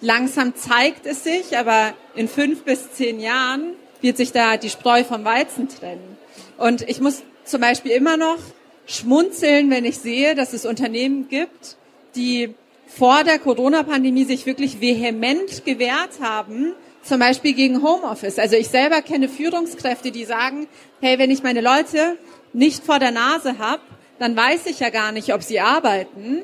langsam 0.00 0.54
zeigt 0.56 1.06
es 1.06 1.24
sich, 1.24 1.56
aber 1.58 1.94
in 2.14 2.28
fünf 2.28 2.62
bis 2.62 2.92
zehn 2.92 3.20
Jahren 3.20 3.74
wird 4.00 4.16
sich 4.16 4.32
da 4.32 4.56
die 4.56 4.70
Spreu 4.70 5.04
vom 5.04 5.24
Weizen 5.24 5.68
trennen. 5.68 6.16
Und 6.56 6.82
ich 6.88 7.00
muss 7.00 7.22
zum 7.44 7.60
Beispiel 7.60 7.92
immer 7.92 8.16
noch 8.16 8.38
schmunzeln, 8.86 9.70
wenn 9.70 9.84
ich 9.84 9.98
sehe, 9.98 10.34
dass 10.34 10.52
es 10.52 10.64
Unternehmen 10.64 11.28
gibt, 11.28 11.76
die 12.16 12.54
vor 12.96 13.24
der 13.24 13.38
Corona-Pandemie 13.38 14.24
sich 14.24 14.46
wirklich 14.46 14.80
vehement 14.80 15.64
gewehrt 15.64 16.20
haben, 16.20 16.74
zum 17.02 17.20
Beispiel 17.20 17.54
gegen 17.54 17.82
Homeoffice. 17.82 18.38
Also 18.38 18.56
ich 18.56 18.68
selber 18.68 19.00
kenne 19.00 19.28
Führungskräfte, 19.28 20.10
die 20.10 20.24
sagen, 20.24 20.66
hey, 21.00 21.18
wenn 21.18 21.30
ich 21.30 21.42
meine 21.42 21.60
Leute 21.60 22.18
nicht 22.52 22.84
vor 22.84 22.98
der 22.98 23.12
Nase 23.12 23.58
habe, 23.58 23.82
dann 24.18 24.36
weiß 24.36 24.66
ich 24.66 24.80
ja 24.80 24.90
gar 24.90 25.12
nicht, 25.12 25.32
ob 25.32 25.42
sie 25.42 25.60
arbeiten. 25.60 26.42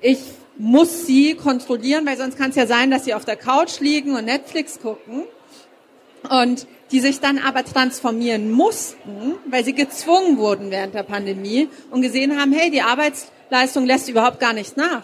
Ich 0.00 0.20
muss 0.56 1.06
sie 1.06 1.34
kontrollieren, 1.34 2.06
weil 2.06 2.16
sonst 2.16 2.38
kann 2.38 2.50
es 2.50 2.56
ja 2.56 2.66
sein, 2.66 2.90
dass 2.90 3.04
sie 3.04 3.14
auf 3.14 3.24
der 3.24 3.36
Couch 3.36 3.80
liegen 3.80 4.14
und 4.14 4.24
Netflix 4.24 4.80
gucken. 4.80 5.24
Und 6.28 6.66
die 6.92 7.00
sich 7.00 7.20
dann 7.20 7.38
aber 7.38 7.64
transformieren 7.64 8.50
mussten, 8.50 9.34
weil 9.46 9.64
sie 9.64 9.74
gezwungen 9.74 10.38
wurden 10.38 10.70
während 10.70 10.94
der 10.94 11.02
Pandemie 11.02 11.68
und 11.90 12.02
gesehen 12.02 12.38
haben, 12.38 12.52
hey, 12.52 12.70
die 12.70 12.82
Arbeitsleistung 12.82 13.86
lässt 13.86 14.08
überhaupt 14.08 14.40
gar 14.40 14.52
nicht 14.52 14.76
nach. 14.76 15.02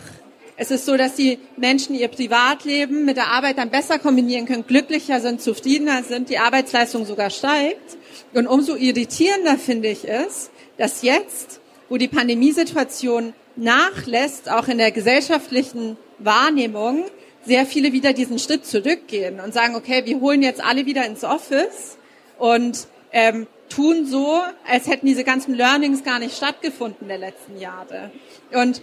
Es 0.59 0.71
ist 0.71 0.87
so, 0.87 0.97
dass 0.97 1.15
die 1.15 1.39
Menschen 1.57 1.95
ihr 1.95 2.09
Privatleben 2.09 3.05
mit 3.05 3.19
der 3.19 3.29
Arbeit 3.29 3.59
dann 3.59 3.71
besser 3.71 3.99
kombinieren 3.99 4.47
können, 4.47 4.67
glücklicher 4.67 5.21
sind, 5.21 5.43
zufriedener 5.43 6.03
sind, 6.03 6.31
die 6.31 6.39
Arbeitsleistung 6.39 7.05
sogar 7.05 7.29
steigt. 7.29 7.99
Und 8.33 8.47
umso 8.47 8.75
irritierender 8.75 9.59
finde 9.59 9.89
ich 9.89 10.09
es, 10.09 10.51
dass 10.79 11.03
jetzt, 11.03 11.61
wo 11.91 11.99
die 11.99 12.09
Pandemiesituation 12.09 13.35
nachlässt, 13.57 14.51
auch 14.51 14.69
in 14.69 14.79
der 14.79 14.93
gesellschaftlichen 14.93 15.99
Wahrnehmung, 16.19 17.05
sehr 17.45 17.67
viele 17.67 17.93
wieder 17.93 18.13
diesen 18.13 18.39
Schritt 18.39 18.67
zurückgehen 18.67 19.41
und 19.41 19.55
sagen, 19.55 19.77
okay, 19.77 20.05
wir 20.05 20.21
holen 20.21 20.43
jetzt 20.43 20.65
alle 20.65 20.87
wieder 20.87 21.05
ins 21.07 21.23
Office 21.23 21.97
und 22.39 22.89
ähm, 23.13 23.47
tun 23.69 24.07
so, 24.07 24.41
als 24.69 24.89
hätten 24.89 25.07
diese 25.07 25.23
ganzen 25.23 25.55
Learnings 25.55 26.03
gar 26.03 26.19
nicht 26.19 26.37
stattgefunden 26.37 27.09
der 27.09 27.19
letzten 27.19 27.59
Jahre. 27.61 28.11
Und 28.53 28.83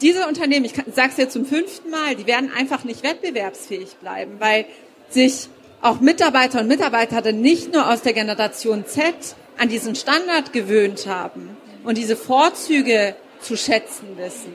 diese 0.00 0.26
Unternehmen, 0.26 0.64
ich 0.64 0.74
sage 0.92 1.10
es 1.10 1.16
jetzt 1.16 1.32
zum 1.32 1.44
fünften 1.44 1.90
Mal, 1.90 2.16
die 2.16 2.26
werden 2.26 2.50
einfach 2.56 2.84
nicht 2.84 3.02
wettbewerbsfähig 3.02 3.96
bleiben, 3.96 4.36
weil 4.38 4.66
sich 5.08 5.48
auch 5.80 6.00
Mitarbeiter 6.00 6.60
und 6.60 6.68
Mitarbeiterinnen 6.68 7.40
nicht 7.40 7.72
nur 7.72 7.90
aus 7.90 8.02
der 8.02 8.12
Generation 8.12 8.86
Z 8.86 9.14
an 9.58 9.68
diesen 9.68 9.94
Standard 9.94 10.52
gewöhnt 10.52 11.06
haben 11.06 11.56
und 11.84 11.98
diese 11.98 12.16
Vorzüge 12.16 13.14
zu 13.40 13.56
schätzen 13.56 14.16
wissen 14.16 14.52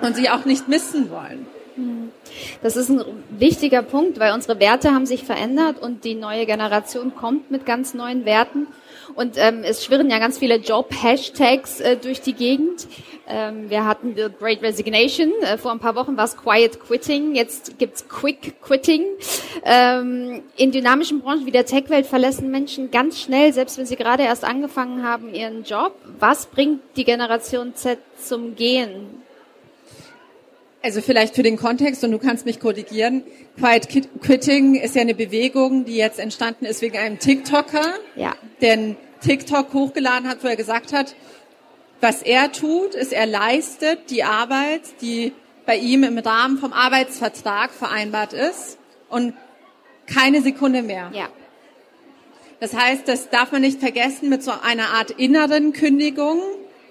und 0.00 0.14
sie 0.14 0.28
auch 0.28 0.44
nicht 0.44 0.68
missen 0.68 1.10
wollen. 1.10 1.46
Das 2.62 2.76
ist 2.76 2.90
ein 2.90 3.02
wichtiger 3.30 3.82
Punkt, 3.82 4.18
weil 4.18 4.34
unsere 4.34 4.60
Werte 4.60 4.92
haben 4.92 5.06
sich 5.06 5.24
verändert 5.24 5.80
und 5.80 6.04
die 6.04 6.14
neue 6.14 6.44
Generation 6.44 7.14
kommt 7.14 7.50
mit 7.50 7.64
ganz 7.64 7.94
neuen 7.94 8.24
Werten. 8.24 8.66
Und 9.14 9.36
ähm, 9.36 9.62
es 9.64 9.84
schwirren 9.84 10.10
ja 10.10 10.18
ganz 10.18 10.38
viele 10.38 10.56
Job-Hashtags 10.56 11.80
äh, 11.80 11.96
durch 11.96 12.20
die 12.20 12.32
Gegend. 12.32 12.86
Ähm, 13.28 13.70
wir 13.70 13.84
hatten 13.84 14.14
The 14.16 14.26
Great 14.38 14.62
Resignation, 14.62 15.32
äh, 15.42 15.56
vor 15.56 15.70
ein 15.70 15.78
paar 15.78 15.94
Wochen 15.94 16.16
war 16.16 16.24
es 16.24 16.36
Quiet 16.36 16.80
Quitting, 16.80 17.34
jetzt 17.34 17.78
gibt's 17.78 18.06
Quick 18.08 18.60
Quitting. 18.60 19.04
Ähm, 19.64 20.42
in 20.56 20.72
dynamischen 20.72 21.20
Branchen 21.20 21.46
wie 21.46 21.52
der 21.52 21.64
Tech-Welt 21.64 22.06
verlassen 22.06 22.50
Menschen 22.50 22.90
ganz 22.90 23.20
schnell, 23.20 23.52
selbst 23.52 23.78
wenn 23.78 23.86
sie 23.86 23.96
gerade 23.96 24.24
erst 24.24 24.44
angefangen 24.44 25.02
haben, 25.02 25.34
ihren 25.34 25.62
Job. 25.62 25.94
Was 26.18 26.46
bringt 26.46 26.80
die 26.96 27.04
Generation 27.04 27.74
Z 27.74 27.98
zum 28.18 28.56
Gehen? 28.56 29.21
Also 30.82 31.00
vielleicht 31.00 31.36
für 31.36 31.44
den 31.44 31.56
Kontext 31.56 32.02
und 32.02 32.10
du 32.10 32.18
kannst 32.18 32.44
mich 32.44 32.58
korrigieren. 32.58 33.22
Quiet 33.56 33.88
Quitting 34.20 34.74
ist 34.74 34.96
ja 34.96 35.02
eine 35.02 35.14
Bewegung, 35.14 35.84
die 35.84 35.96
jetzt 35.96 36.18
entstanden 36.18 36.64
ist 36.64 36.82
wegen 36.82 36.98
einem 36.98 37.20
TikToker, 37.20 37.94
ja. 38.16 38.34
der 38.60 38.96
TikTok 39.20 39.72
hochgeladen 39.72 40.28
hat, 40.28 40.42
wo 40.42 40.48
er 40.48 40.56
gesagt 40.56 40.92
hat, 40.92 41.14
was 42.00 42.22
er 42.22 42.50
tut, 42.50 42.96
ist, 42.96 43.12
er 43.12 43.26
leistet 43.26 44.10
die 44.10 44.24
Arbeit, 44.24 44.82
die 45.00 45.32
bei 45.66 45.76
ihm 45.76 46.02
im 46.02 46.18
Rahmen 46.18 46.58
vom 46.58 46.72
Arbeitsvertrag 46.72 47.70
vereinbart 47.70 48.32
ist 48.32 48.76
und 49.08 49.34
keine 50.06 50.42
Sekunde 50.42 50.82
mehr. 50.82 51.12
Ja. 51.14 51.28
Das 52.58 52.74
heißt, 52.74 53.06
das 53.06 53.30
darf 53.30 53.52
man 53.52 53.60
nicht 53.60 53.78
vergessen 53.78 54.28
mit 54.28 54.42
so 54.42 54.50
einer 54.50 54.94
Art 54.94 55.12
inneren 55.12 55.72
Kündigung, 55.72 56.40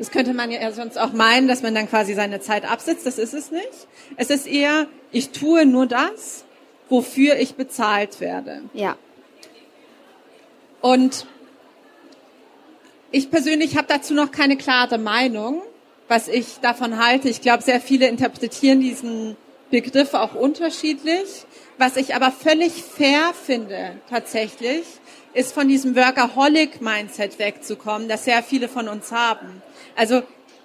das 0.02 0.10
könnte 0.10 0.34
man 0.34 0.50
ja 0.50 0.72
sonst 0.72 0.98
auch 0.98 1.14
meinen, 1.14 1.48
dass 1.48 1.62
man 1.62 1.76
dann 1.76 1.88
quasi 1.88 2.16
seine 2.16 2.40
Zeit 2.40 2.68
absitzt. 2.68 3.06
Das 3.06 3.20
ist 3.20 3.36
es 3.36 3.52
nicht. 3.52 3.88
Es 4.18 4.32
ist 4.32 4.48
eher, 4.48 4.88
ich 5.12 5.30
tue 5.30 5.68
nur 5.68 5.86
das, 5.86 6.44
wofür 6.90 7.36
ich 7.36 7.54
bezahlt 7.54 8.20
werde. 8.20 8.64
Ja. 8.74 8.98
Und 10.82 11.28
ich 13.12 13.30
persönlich 13.30 13.78
habe 13.78 13.86
dazu 13.88 14.16
noch 14.16 14.32
keine 14.32 14.58
klare 14.58 14.98
Meinung, 14.98 15.62
was 16.08 16.28
ich 16.28 16.60
davon 16.64 16.98
halte. 16.98 17.30
Ich 17.30 17.42
glaube, 17.42 17.62
sehr 17.62 17.80
viele 17.80 18.08
interpretieren 18.08 18.80
diesen 18.80 19.38
Begriff 19.70 20.16
auch 20.16 20.34
unterschiedlich. 20.34 21.46
Was 21.78 21.96
ich 21.96 22.16
aber 22.16 22.32
völlig 22.32 22.72
fair 22.72 23.36
finde, 23.36 23.98
tatsächlich, 24.10 24.82
ist 25.36 25.54
von 25.54 25.68
diesem 25.68 25.96
Workaholic-Mindset 25.96 27.38
wegzukommen, 27.38 28.08
das 28.08 28.26
sehr 28.26 28.42
viele 28.42 28.68
von 28.68 28.88
uns 28.88 29.12
haben. 29.12 29.62
Also 30.02 30.24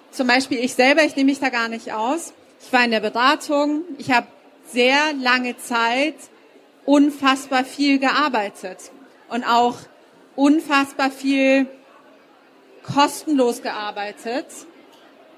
zum 0.09 0.25
Beispiel 0.25 0.57
ich 0.57 0.73
selber, 0.73 1.03
ich 1.03 1.15
nehme 1.15 1.29
mich 1.29 1.39
da 1.39 1.49
gar 1.49 1.67
nicht 1.67 1.93
aus. 1.93 2.33
Ich 2.59 2.73
war 2.73 2.83
in 2.83 2.89
der 2.89 3.01
Beratung, 3.01 3.83
ich 3.99 4.09
habe 4.09 4.25
sehr 4.65 5.13
lange 5.13 5.55
Zeit 5.59 6.15
unfassbar 6.85 7.63
viel 7.63 7.99
gearbeitet 7.99 8.79
und 9.29 9.43
auch 9.43 9.75
unfassbar 10.35 11.11
viel 11.11 11.67
kostenlos 12.81 13.61
gearbeitet, 13.61 14.47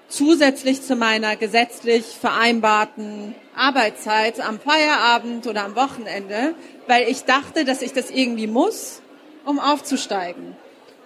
zusätzlich 0.08 0.82
zu 0.82 0.96
meiner 0.96 1.36
gesetzlich 1.36 2.06
vereinbarten 2.06 3.36
Arbeitszeit 3.54 4.40
am 4.40 4.62
Feierabend 4.62 5.46
oder 5.46 5.66
am 5.66 5.76
Wochenende, 5.76 6.56
weil 6.88 7.10
ich 7.10 7.26
dachte, 7.26 7.66
dass 7.66 7.82
ich 7.82 7.92
das 7.92 8.12
irgendwie 8.12 8.48
muss, 8.48 9.02
um 9.44 9.60
aufzusteigen. 9.60 10.56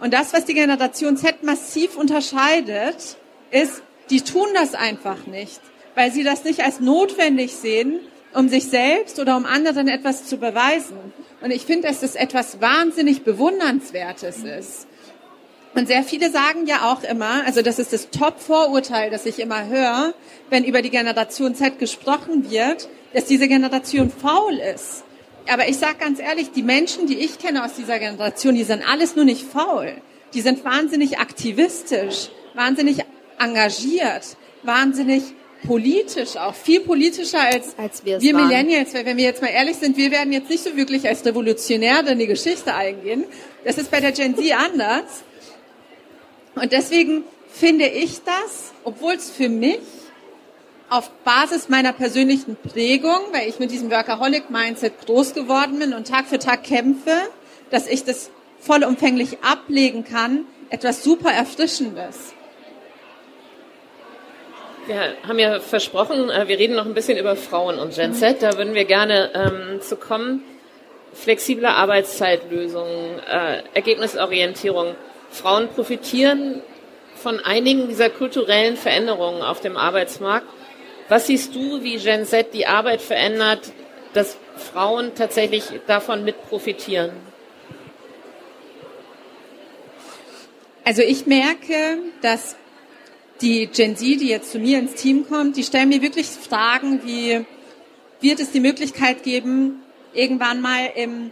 Und 0.04 0.14
das, 0.14 0.34
was 0.34 0.44
die 0.44 0.54
Generation 0.54 1.16
Z 1.16 1.44
massiv 1.44 1.96
unterscheidet, 1.96 3.16
ist, 3.52 3.82
die 4.10 4.20
tun 4.22 4.48
das 4.54 4.76
einfach 4.76 5.26
nicht. 5.28 5.62
weil 5.96 6.12
sie 6.12 6.24
das 6.24 6.44
nicht 6.44 6.62
als 6.62 6.80
notwendig 6.80 7.56
sehen, 7.56 8.00
um 8.34 8.50
sich 8.50 8.66
selbst 8.66 9.20
oder 9.20 9.38
um 9.38 9.46
anderen 9.46 9.88
etwas 9.88 10.26
zu 10.26 10.38
beweisen. 10.38 10.98
Und 11.42 11.52
ich 11.52 11.66
finde, 11.66 11.88
dass 11.88 12.00
das 12.00 12.16
etwas 12.16 12.62
wahnsinnig 12.62 13.24
Bewundernswertes 13.24 14.40
ist. 14.40 14.88
Und 15.76 15.88
sehr 15.88 16.04
viele 16.04 16.30
sagen 16.30 16.68
ja 16.68 16.92
auch 16.92 17.04
immer, 17.04 17.46
also 17.46 17.62
das 17.62 17.80
ist 17.80 17.94
das 17.94 18.10
Top-Vorurteil, 18.12 19.10
das 19.10 19.26
ich 19.26 19.40
immer 19.40 19.68
höre, 19.68 20.14
wenn 20.50 20.64
über 20.64 20.82
die 20.82 20.92
Generation 20.92 21.56
Z 21.56 21.80
gesprochen 21.80 22.50
wird, 22.52 22.90
dass 23.14 23.26
diese 23.26 23.48
Generation 23.48 24.12
faul 24.12 24.54
ist. 24.54 25.04
Aber 25.48 25.68
ich 25.68 25.78
sage 25.78 25.96
ganz 26.00 26.20
ehrlich, 26.20 26.52
die 26.52 26.64
Menschen, 26.64 27.08
die 27.08 27.18
ich 27.18 27.38
kenne 27.38 27.66
aus 27.66 27.74
dieser 27.74 28.00
Generation, 28.00 28.56
die 28.56 28.64
sind 28.64 28.88
alles 28.88 29.16
nur 29.16 29.26
nicht 29.26 29.46
faul. 29.46 29.94
Die 30.34 30.42
sind 30.42 30.64
wahnsinnig 30.64 31.20
aktivistisch, 31.20 32.30
wahnsinnig 32.54 33.00
engagiert, 33.38 34.38
wahnsinnig 34.64 35.24
politisch 35.66 36.36
auch, 36.36 36.54
viel 36.54 36.82
politischer 36.82 37.42
als, 37.42 37.78
als 37.78 38.04
wir 38.06 38.22
waren. 38.22 38.48
Millennials. 38.48 38.94
Weil 38.94 39.06
wenn 39.06 39.18
wir 39.18 39.26
jetzt 39.26 39.42
mal 39.42 39.50
ehrlich 39.50 39.78
sind, 39.78 39.98
wir 39.98 40.12
werden 40.12 40.34
jetzt 40.34 40.50
nicht 40.50 40.64
so 40.64 40.76
wirklich 40.76 41.08
als 41.08 41.26
Revolutionäre 41.26 42.12
in 42.12 42.20
die 42.20 42.28
Geschichte 42.28 42.74
eingehen. 42.74 43.26
Das 43.64 43.78
ist 43.78 43.92
bei 43.92 44.00
der 44.00 44.12
Gen 44.12 44.36
Z 44.36 44.52
anders. 44.58 45.24
Und 46.56 46.72
deswegen 46.72 47.24
finde 47.52 47.88
ich 47.88 48.22
das, 48.24 48.74
obwohl 48.84 49.14
es 49.14 49.30
für 49.30 49.50
mich 49.50 49.80
auf 50.94 51.10
Basis 51.24 51.70
meiner 51.70 51.92
persönlichen 51.92 52.56
Prägung, 52.56 53.18
weil 53.32 53.50
ich 53.50 53.58
mit 53.58 53.72
diesem 53.72 53.90
Workaholic-Mindset 53.90 55.08
groß 55.08 55.34
geworden 55.34 55.80
bin 55.80 55.92
und 55.96 56.08
Tag 56.08 56.28
für 56.28 56.38
Tag 56.38 56.64
kämpfe, 56.64 57.18
dass 57.72 57.88
ich 57.88 58.04
das 58.04 58.30
vollumfänglich 58.60 59.40
ablegen 59.42 60.04
kann, 60.04 60.46
etwas 60.70 61.04
super 61.04 61.32
Erfrischendes. 61.32 62.36
Wir 64.86 65.16
haben 65.28 65.40
ja 65.40 65.60
versprochen, 65.62 66.30
äh, 66.30 66.48
wir 66.48 66.60
reden 66.60 66.76
noch 66.76 66.86
ein 66.86 66.94
bisschen 66.94 67.18
über 67.18 67.36
Frauen 67.38 67.80
und 67.80 67.96
Gen 67.96 68.14
Z. 68.14 68.44
Da 68.44 68.56
würden 68.58 68.76
wir 68.76 68.86
gerne 68.86 69.32
ähm, 69.34 69.82
zu 69.82 69.96
kommen. 69.96 70.44
Flexible 71.14 71.66
Arbeitszeitlösungen, 71.66 73.20
äh, 73.20 73.64
Ergebnisorientierung. 73.74 74.94
Frauen 75.32 75.70
profitieren 75.70 76.62
von 77.16 77.40
einigen 77.40 77.88
dieser 77.88 78.12
kulturellen 78.12 78.78
Veränderungen 78.78 79.42
auf 79.42 79.60
dem 79.60 79.76
Arbeitsmarkt. 79.76 80.46
Was 81.10 81.28
siehst 81.28 81.54
du, 81.54 81.84
wie 81.84 81.98
Gen 81.98 82.26
Z 82.26 82.54
die 82.54 82.66
Arbeit 82.66 83.02
verändert, 83.02 83.72
dass 84.14 84.38
Frauen 84.58 85.12
tatsächlich 85.16 85.66
davon 85.88 86.24
mit 86.24 86.42
profitieren? 86.48 87.12
Also 90.86 91.02
ich 91.02 91.26
merke, 91.26 92.00
dass 92.22 92.56
die 93.42 93.68
Gen 93.68 93.96
Z, 93.96 94.22
die 94.22 94.28
jetzt 94.28 94.52
zu 94.52 94.60
mir 94.60 94.80
ins 94.80 94.96
Team 94.96 95.28
kommt, 95.28 95.58
die 95.58 95.64
stellen 95.64 95.90
mir 95.90 96.02
wirklich 96.02 96.28
Fragen 96.28 97.02
wie, 97.06 97.46
wird 98.22 98.40
es 98.40 98.52
die 98.52 98.60
Möglichkeit 98.60 99.24
geben, 99.24 99.82
irgendwann 100.14 100.62
mal 100.62 100.90
im 100.96 101.32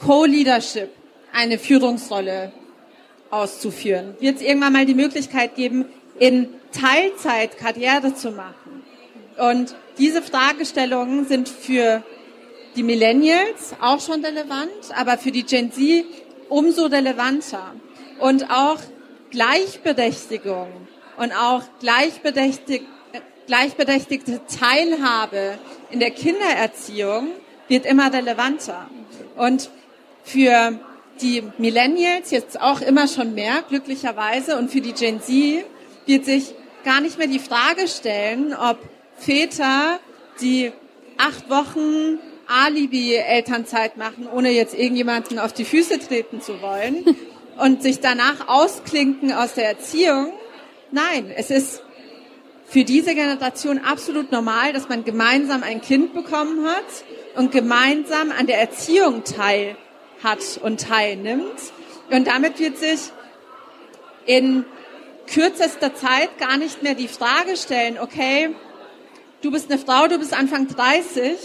Co-Leadership 0.00 0.90
eine 1.32 1.58
Führungsrolle 1.58 2.52
auszuführen? 3.30 4.16
Wird 4.20 4.36
es 4.36 4.42
irgendwann 4.42 4.72
mal 4.72 4.86
die 4.86 4.94
Möglichkeit 4.94 5.54
geben, 5.54 5.86
in 6.18 6.48
Teilzeit 6.72 7.58
Karriere 7.58 8.14
zu 8.14 8.30
machen? 8.30 8.61
Und 9.42 9.74
diese 9.98 10.22
Fragestellungen 10.22 11.26
sind 11.26 11.48
für 11.48 12.04
die 12.76 12.84
Millennials 12.84 13.74
auch 13.80 14.00
schon 14.00 14.24
relevant, 14.24 14.70
aber 14.94 15.18
für 15.18 15.32
die 15.32 15.42
Gen 15.42 15.72
Z 15.72 16.04
umso 16.48 16.86
relevanter. 16.86 17.74
Und 18.20 18.52
auch 18.52 18.78
Gleichberechtigung 19.32 20.68
und 21.16 21.32
auch 21.32 21.62
gleichberechtigte, 21.80 22.86
gleichberechtigte 23.48 24.42
Teilhabe 24.46 25.58
in 25.90 25.98
der 25.98 26.12
Kindererziehung 26.12 27.30
wird 27.66 27.84
immer 27.84 28.12
relevanter. 28.12 28.88
Und 29.36 29.70
für 30.22 30.78
die 31.20 31.42
Millennials 31.58 32.30
jetzt 32.30 32.60
auch 32.60 32.80
immer 32.80 33.08
schon 33.08 33.34
mehr, 33.34 33.64
glücklicherweise, 33.68 34.56
und 34.56 34.70
für 34.70 34.80
die 34.80 34.92
Gen 34.92 35.20
Z 35.20 35.64
wird 36.06 36.26
sich 36.26 36.54
gar 36.84 37.00
nicht 37.00 37.18
mehr 37.18 37.26
die 37.26 37.40
Frage 37.40 37.88
stellen, 37.88 38.54
ob 38.54 38.78
Väter, 39.16 39.98
die 40.40 40.72
acht 41.16 41.48
Wochen 41.48 42.18
Alibi-Elternzeit 42.48 43.96
machen, 43.96 44.28
ohne 44.30 44.50
jetzt 44.50 44.74
irgendjemanden 44.74 45.38
auf 45.38 45.52
die 45.52 45.64
Füße 45.64 45.98
treten 46.00 46.40
zu 46.40 46.60
wollen 46.60 47.16
und 47.58 47.82
sich 47.82 48.00
danach 48.00 48.48
ausklinken 48.48 49.32
aus 49.32 49.54
der 49.54 49.66
Erziehung. 49.66 50.32
Nein, 50.90 51.32
es 51.34 51.50
ist 51.50 51.82
für 52.66 52.84
diese 52.84 53.14
Generation 53.14 53.78
absolut 53.78 54.32
normal, 54.32 54.72
dass 54.72 54.88
man 54.88 55.04
gemeinsam 55.04 55.62
ein 55.62 55.80
Kind 55.80 56.14
bekommen 56.14 56.66
hat 56.66 57.04
und 57.36 57.52
gemeinsam 57.52 58.32
an 58.32 58.46
der 58.46 58.58
Erziehung 58.60 59.24
teil 59.24 59.76
hat 60.22 60.58
und 60.62 60.80
teilnimmt. 60.80 61.60
Und 62.10 62.26
damit 62.26 62.58
wird 62.58 62.78
sich 62.78 63.00
in 64.26 64.64
kürzester 65.26 65.94
Zeit 65.94 66.38
gar 66.38 66.56
nicht 66.56 66.82
mehr 66.82 66.94
die 66.94 67.08
Frage 67.08 67.56
stellen, 67.56 67.98
okay, 67.98 68.54
du 69.42 69.50
bist 69.50 69.70
eine 69.70 69.78
Frau, 69.78 70.06
du 70.06 70.18
bist 70.18 70.32
Anfang 70.32 70.68
30, 70.68 71.36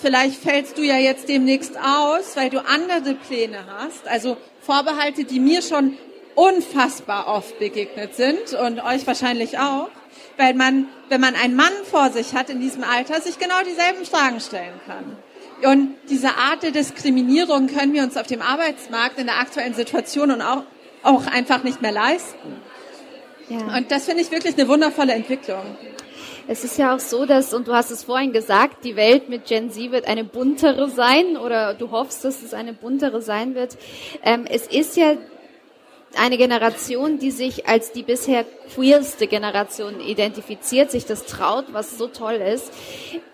vielleicht 0.00 0.40
fällst 0.40 0.78
du 0.78 0.82
ja 0.82 0.96
jetzt 0.96 1.28
demnächst 1.28 1.76
aus, 1.76 2.36
weil 2.36 2.50
du 2.50 2.64
andere 2.64 3.14
Pläne 3.14 3.58
hast. 3.78 4.06
Also 4.06 4.36
Vorbehalte, 4.60 5.24
die 5.24 5.40
mir 5.40 5.62
schon 5.62 5.96
unfassbar 6.34 7.26
oft 7.26 7.58
begegnet 7.58 8.14
sind 8.14 8.52
und 8.54 8.80
euch 8.84 9.06
wahrscheinlich 9.06 9.58
auch, 9.58 9.88
weil 10.36 10.54
man, 10.54 10.86
wenn 11.08 11.20
man 11.20 11.34
einen 11.34 11.56
Mann 11.56 11.72
vor 11.90 12.10
sich 12.10 12.34
hat 12.34 12.48
in 12.50 12.60
diesem 12.60 12.84
Alter, 12.84 13.20
sich 13.20 13.38
genau 13.38 13.60
dieselben 13.66 14.04
Fragen 14.04 14.40
stellen 14.40 14.80
kann. 14.86 15.16
Und 15.68 15.96
diese 16.08 16.36
Art 16.36 16.62
der 16.62 16.70
Diskriminierung 16.70 17.66
können 17.66 17.92
wir 17.92 18.04
uns 18.04 18.16
auf 18.16 18.28
dem 18.28 18.40
Arbeitsmarkt 18.40 19.18
in 19.18 19.26
der 19.26 19.40
aktuellen 19.40 19.74
Situation 19.74 20.30
und 20.30 20.42
auch, 20.42 20.62
auch 21.02 21.26
einfach 21.26 21.64
nicht 21.64 21.82
mehr 21.82 21.90
leisten. 21.90 22.60
Ja. 23.48 23.76
Und 23.76 23.90
das 23.90 24.04
finde 24.04 24.22
ich 24.22 24.30
wirklich 24.30 24.56
eine 24.56 24.68
wundervolle 24.68 25.12
Entwicklung. 25.12 25.62
Es 26.50 26.64
ist 26.64 26.78
ja 26.78 26.94
auch 26.94 26.98
so, 26.98 27.26
dass, 27.26 27.52
und 27.52 27.68
du 27.68 27.74
hast 27.74 27.90
es 27.90 28.04
vorhin 28.04 28.32
gesagt, 28.32 28.82
die 28.84 28.96
Welt 28.96 29.28
mit 29.28 29.44
Gen 29.46 29.70
Z 29.70 29.92
wird 29.92 30.08
eine 30.08 30.24
buntere 30.24 30.88
sein 30.88 31.36
oder 31.36 31.74
du 31.74 31.90
hoffst, 31.90 32.24
dass 32.24 32.42
es 32.42 32.54
eine 32.54 32.72
buntere 32.72 33.20
sein 33.20 33.54
wird. 33.54 33.76
Ähm, 34.22 34.46
es 34.48 34.66
ist 34.66 34.96
ja 34.96 35.14
eine 36.16 36.38
Generation, 36.38 37.18
die 37.18 37.30
sich 37.30 37.68
als 37.68 37.92
die 37.92 38.02
bisher 38.02 38.46
queerste 38.74 39.26
Generation 39.26 40.00
identifiziert, 40.00 40.90
sich 40.90 41.04
das 41.04 41.26
traut, 41.26 41.66
was 41.72 41.98
so 41.98 42.06
toll 42.06 42.36
ist. 42.36 42.72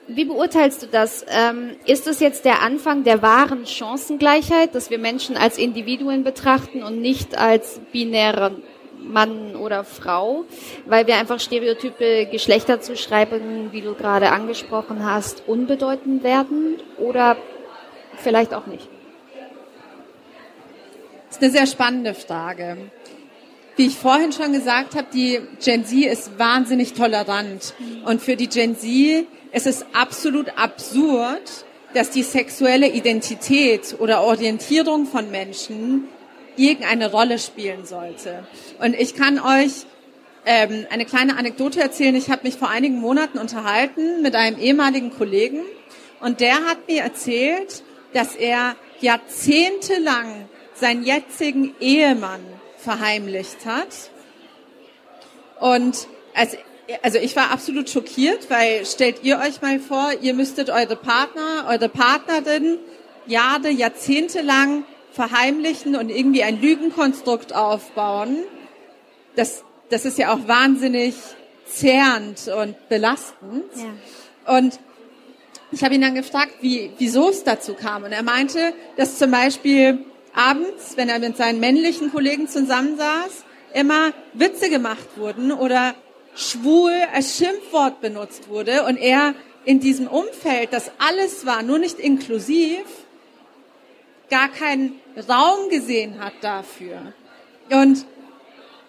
Wie 0.09 0.25
beurteilst 0.25 0.83
du 0.83 0.87
das? 0.87 1.25
Ähm, 1.29 1.77
ist 1.87 2.09
das 2.09 2.19
jetzt 2.19 2.45
der 2.45 2.63
Anfang 2.63 3.05
der 3.05 3.23
wahren 3.23 3.65
Chancengleichheit, 3.65 4.75
dass 4.75 4.91
wir 4.91 4.99
Menschen 4.99 5.37
als 5.37 5.57
Individuen 5.57 6.25
betrachten 6.25 6.83
und 6.83 7.01
nicht 7.01 7.39
als 7.39 7.81
binäre 7.93 8.57
Mann 9.15 9.57
oder 9.57 9.85
Frau, 9.85 10.45
weil 10.85 11.07
wir 11.07 11.17
einfach 11.17 11.41
stereotype 11.41 12.27
Geschlechterzuschreibungen, 12.27 13.73
wie 13.73 13.81
du 13.81 13.95
gerade 13.95 14.31
angesprochen 14.33 15.05
hast, 15.05 15.45
unbedeutend 15.47 16.23
werden 16.23 16.77
oder 16.99 17.39
vielleicht 18.19 18.53
auch 18.53 18.67
nicht? 18.67 18.89
Das 21.29 21.39
ist 21.39 21.43
eine 21.43 21.53
sehr 21.53 21.67
spannende 21.67 22.15
Frage. 22.15 22.77
Wie 23.77 23.87
ich 23.87 23.97
vorhin 23.97 24.33
schon 24.33 24.53
gesagt 24.53 24.95
habe, 24.95 25.07
die 25.13 25.41
Gen 25.65 25.85
Z 25.85 26.05
ist 26.05 26.39
wahnsinnig 26.39 26.93
tolerant. 26.93 27.75
Und 28.05 28.23
für 28.23 28.37
die 28.37 28.49
Gen 28.49 28.77
Z 28.77 29.27
ist 29.53 29.67
es 29.67 29.85
absolut 29.93 30.57
absurd, 30.57 31.65
dass 31.93 32.11
die 32.11 32.23
sexuelle 32.23 32.89
Identität 32.89 33.97
oder 33.99 34.23
Orientierung 34.23 35.07
von 35.07 35.31
Menschen 35.31 36.09
irgendeine 36.57 37.11
Rolle 37.11 37.39
spielen 37.39 37.85
sollte. 37.85 38.47
Und 38.81 38.95
ich 38.95 39.15
kann 39.15 39.39
euch 39.39 39.87
ähm, 40.47 40.87
eine 40.91 41.05
kleine 41.05 41.37
Anekdote 41.37 41.81
erzählen. 41.81 42.15
Ich 42.15 42.31
habe 42.31 42.43
mich 42.45 42.57
vor 42.57 42.69
einigen 42.69 43.01
Monaten 43.01 43.39
unterhalten 43.39 44.23
mit 44.23 44.35
einem 44.35 44.59
ehemaligen 44.59 45.11
Kollegen 45.11 45.61
und 46.21 46.41
der 46.41 46.65
hat 46.65 46.89
mir 46.89 47.03
erzählt, 47.03 47.83
dass 48.13 48.35
er 48.35 48.77
jahrzehntelang 49.01 50.49
seinen 50.75 51.05
jetzigen 51.05 51.75
Ehemann 51.81 52.41
verheimlicht 52.79 53.67
hat. 53.67 53.89
Und 55.61 56.09
als, 56.35 56.57
also 57.03 57.19
ich 57.19 57.35
war 57.37 57.51
absolut 57.51 57.89
schockiert, 57.89 58.51
weil 58.51 58.85
stellt 58.87 59.23
ihr 59.23 59.39
euch 59.39 59.63
mal 59.63 59.81
vor, 59.81 60.13
ihr 60.21 60.35
müsstet 60.35 60.71
eure 60.71 60.97
Partner, 60.97 61.67
eure 61.69 61.89
Partnerin 61.89 62.79
Jahre, 63.27 63.71
Jahrzehnte 63.71 64.43
lang 64.43 64.85
verheimlichen 65.15 65.97
und 65.97 66.11
irgendwie 66.11 66.43
ein 66.43 66.61
Lügenkonstrukt 66.61 67.55
aufbauen, 67.55 68.39
das, 69.37 69.65
das 69.91 70.05
ist 70.05 70.19
ja 70.19 70.33
auch 70.33 70.49
wahnsinnig 70.49 71.15
zehrend 71.67 72.49
und 72.49 72.89
belastend. 72.89 73.65
Ja. 73.77 74.57
Und 74.59 74.79
ich 75.71 75.83
habe 75.83 75.95
ihn 75.95 76.01
dann 76.01 76.15
gefragt, 76.15 76.53
wie, 76.61 76.93
wieso 76.99 77.31
es 77.31 77.45
dazu 77.45 77.75
kam. 77.75 78.05
Und 78.05 78.13
er 78.13 78.23
meinte, 78.23 78.75
dass 78.97 79.19
zum 79.19 79.31
Beispiel 79.31 80.05
abends, 80.35 80.97
wenn 80.97 81.09
er 81.09 81.19
mit 81.19 81.37
seinen 81.37 81.61
männlichen 81.61 82.13
Kollegen 82.13 82.49
zusammensaß, 82.49 83.45
immer 83.73 84.13
Witze 84.35 84.71
gemacht 84.71 85.17
wurden 85.17 85.53
oder 85.53 85.95
schwul 86.37 86.93
als 87.13 87.39
Schimpfwort 87.39 88.01
benutzt 88.01 88.49
wurde 88.49 88.85
und 88.85 88.97
er 88.97 89.35
in 89.65 89.81
diesem 89.81 90.07
Umfeld, 90.07 90.73
das 90.73 90.91
alles 90.99 91.47
war, 91.47 91.63
nur 91.63 91.79
nicht 91.79 91.99
inklusiv, 91.99 92.85
gar 94.31 94.49
keinen 94.49 95.01
Raum 95.29 95.69
gesehen 95.71 96.19
hat 96.23 96.35
dafür. 96.41 97.13
Und 97.71 98.05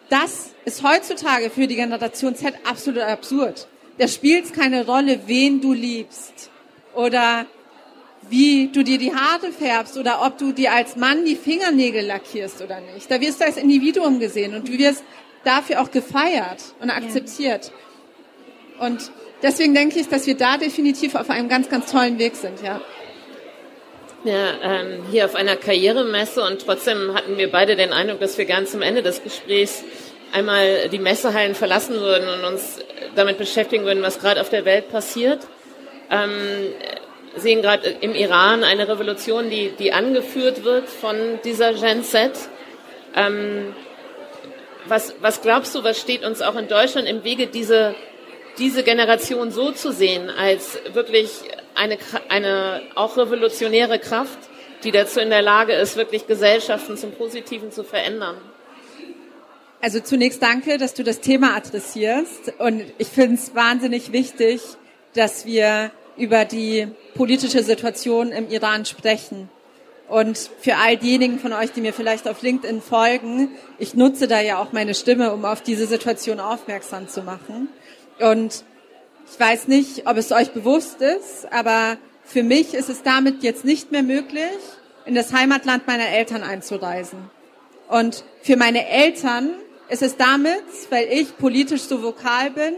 das 0.10 0.52
ist 0.66 0.84
heutzutage 0.84 1.50
für 1.50 1.68
die 1.68 1.76
Generation 1.76 2.36
Z 2.36 2.54
absolut 2.64 3.02
absurd. 3.02 3.68
Da 3.98 4.08
spielt 4.08 4.46
es 4.46 4.54
keine 4.54 4.86
Rolle, 4.86 5.22
wen 5.26 5.62
du 5.62 5.74
liebst 5.74 6.50
oder 6.94 7.46
wie 8.30 8.68
du 8.68 8.84
dir 8.84 8.98
die 8.98 9.14
Haare 9.14 9.52
färbst 9.52 9.98
oder 9.98 10.26
ob 10.26 10.38
du 10.38 10.52
dir 10.52 10.74
als 10.74 10.96
Mann 10.96 11.26
die 11.26 11.36
Fingernägel 11.36 12.06
lackierst 12.06 12.62
oder 12.62 12.82
nicht. 12.94 13.10
Da 13.10 13.22
wirst 13.22 13.40
du 13.40 13.46
als 13.46 13.58
Individuum 13.58 14.20
gesehen 14.20 14.56
und 14.56 14.68
du 14.68 14.78
wirst 14.78 15.04
dafür 15.44 15.82
auch 15.82 15.92
gefeiert 15.92 16.74
und 16.82 16.90
akzeptiert. 16.90 17.72
Und 18.80 19.12
deswegen 19.42 19.74
denke 19.74 20.00
ich, 20.00 20.10
dass 20.10 20.28
wir 20.28 20.36
da 20.36 20.58
definitiv 20.58 21.16
auf 21.16 21.30
einem 21.30 21.48
ganz, 21.48 21.70
ganz 21.70 21.92
tollen 21.92 22.20
Weg 22.20 22.36
sind, 22.36 22.62
ja. 22.62 22.82
Ja, 24.26 24.54
ähm, 24.64 25.04
hier 25.12 25.26
auf 25.26 25.36
einer 25.36 25.56
Karrieremesse 25.56 26.42
und 26.42 26.66
trotzdem 26.66 27.14
hatten 27.14 27.38
wir 27.38 27.52
beide 27.52 27.76
den 27.76 27.94
Eindruck, 27.94 28.20
dass 28.20 28.40
wir 28.40 28.46
ganz 28.46 28.72
zum 28.72 28.82
Ende 28.82 29.04
des 29.04 29.24
Gesprächs 29.24 29.84
einmal 30.34 30.90
die 30.90 30.98
Messehallen 30.98 31.54
verlassen 31.54 32.00
würden 32.00 32.28
und 32.28 32.44
uns 32.44 32.80
damit 33.14 33.38
beschäftigen 33.38 33.86
würden, 33.86 34.02
was 34.02 34.20
gerade 34.20 34.42
auf 34.42 34.50
der 34.50 34.66
Welt 34.66 34.90
passiert. 34.90 35.42
Ähm, 36.10 36.32
sehen 37.36 37.62
gerade 37.62 37.88
im 38.02 38.16
Iran 38.16 38.64
eine 38.64 38.88
Revolution, 38.88 39.52
die, 39.52 39.74
die 39.78 39.94
angeführt 39.94 40.64
wird 40.64 40.90
von 40.90 41.40
dieser 41.44 41.76
Gen 41.76 42.04
Z. 42.04 42.32
Ähm, 43.16 43.76
was, 44.88 45.14
was 45.22 45.44
glaubst 45.44 45.76
du, 45.76 45.84
was 45.84 46.00
steht 46.00 46.26
uns 46.26 46.42
auch 46.42 46.56
in 46.56 46.68
Deutschland 46.68 47.08
im 47.08 47.24
Wege, 47.24 47.46
diese, 47.46 47.94
diese 48.58 48.82
Generation 48.82 49.52
so 49.52 49.72
zu 49.72 49.92
sehen 49.92 50.32
als 50.32 50.80
wirklich 50.94 51.30
eine, 51.76 51.98
eine 52.30 52.82
auch 52.96 53.18
revolutionäre 53.18 54.00
Kraft, 54.00 54.38
die 54.84 54.92
dazu 54.92 55.20
in 55.20 55.30
der 55.30 55.42
Lage 55.42 55.74
ist, 55.74 55.96
wirklich 55.96 56.28
Gesellschaften 56.28 56.98
zum 56.98 57.12
Positiven 57.12 57.72
zu 57.72 57.84
verändern. 57.84 58.38
Also 59.82 60.00
zunächst 60.00 60.42
danke, 60.42 60.78
dass 60.78 60.94
du 60.94 61.04
das 61.04 61.22
Thema 61.22 61.56
adressierst. 61.56 62.54
Und 62.60 62.84
ich 62.98 63.08
finde 63.08 63.36
es 63.36 63.54
wahnsinnig 63.54 64.12
wichtig, 64.12 64.62
dass 65.14 65.46
wir 65.46 65.92
über 66.18 66.46
die 66.46 66.88
politische 67.14 67.62
Situation 67.62 68.32
im 68.32 68.50
Iran 68.50 68.86
sprechen. 68.86 69.50
Und 70.08 70.38
für 70.60 70.78
all 70.78 70.98
diejenigen 70.98 71.40
von 71.40 71.52
euch, 71.54 71.72
die 71.72 71.82
mir 71.82 71.94
vielleicht 71.94 72.28
auf 72.28 72.42
LinkedIn 72.42 72.82
folgen, 72.82 73.50
ich 73.80 73.96
nutze 73.96 74.28
da 74.28 74.40
ja 74.40 74.60
auch 74.60 74.72
meine 74.72 74.94
Stimme, 74.94 75.34
um 75.34 75.46
auf 75.46 75.62
diese 75.62 75.88
Situation 75.88 76.40
aufmerksam 76.40 77.08
zu 77.08 77.24
machen. 77.24 77.70
Und 78.20 78.64
ich 79.32 79.40
weiß 79.40 79.68
nicht, 79.68 80.08
ob 80.08 80.18
es 80.18 80.32
euch 80.32 80.52
bewusst 80.52 81.02
ist, 81.02 81.52
aber 81.52 81.98
für 82.24 82.44
mich 82.44 82.74
ist 82.74 82.90
es 82.90 83.04
damit 83.04 83.44
jetzt 83.44 83.66
nicht 83.66 83.92
mehr 83.92 84.04
möglich, 84.04 84.44
in 85.06 85.16
das 85.16 85.34
Heimatland 85.34 85.88
meiner 85.88 86.10
Eltern 86.10 86.44
einzureisen. 86.44 87.20
Und 87.88 88.24
für 88.42 88.58
meine 88.58 88.88
Eltern 88.88 89.52
ist 89.90 90.02
es 90.02 90.18
damit, 90.18 90.64
weil 90.90 91.08
ich 91.12 91.38
politisch 91.38 91.84
so 91.84 92.02
vokal 92.02 92.52
bin, 92.52 92.74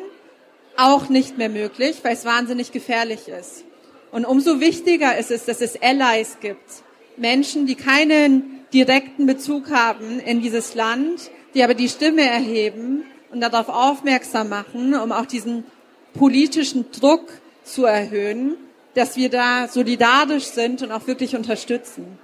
auch 0.75 1.09
nicht 1.09 1.37
mehr 1.37 1.49
möglich, 1.49 1.97
weil 2.03 2.13
es 2.13 2.25
wahnsinnig 2.25 2.71
gefährlich 2.71 3.27
ist. 3.27 3.63
Und 4.11 4.25
umso 4.25 4.59
wichtiger 4.59 5.17
ist 5.17 5.31
es, 5.31 5.45
dass 5.45 5.61
es 5.61 5.81
Allies 5.81 6.37
gibt. 6.41 6.83
Menschen, 7.17 7.65
die 7.65 7.75
keinen 7.75 8.65
direkten 8.73 9.25
Bezug 9.25 9.71
haben 9.71 10.19
in 10.19 10.41
dieses 10.41 10.75
Land, 10.75 11.31
die 11.53 11.63
aber 11.63 11.73
die 11.73 11.89
Stimme 11.89 12.21
erheben 12.21 13.05
und 13.31 13.41
darauf 13.41 13.69
aufmerksam 13.69 14.49
machen, 14.49 14.93
um 14.93 15.11
auch 15.11 15.25
diesen 15.25 15.65
politischen 16.13 16.91
Druck 16.91 17.29
zu 17.63 17.85
erhöhen, 17.85 18.55
dass 18.95 19.15
wir 19.15 19.29
da 19.29 19.67
solidarisch 19.67 20.45
sind 20.45 20.81
und 20.81 20.91
auch 20.91 21.05
wirklich 21.07 21.35
unterstützen. 21.35 22.17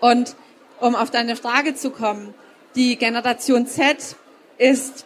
Und 0.00 0.36
um 0.80 0.94
auf 0.94 1.10
deine 1.10 1.36
Frage 1.36 1.74
zu 1.74 1.90
kommen, 1.90 2.34
die 2.74 2.96
Generation 2.96 3.66
Z 3.66 4.16
ist 4.58 5.04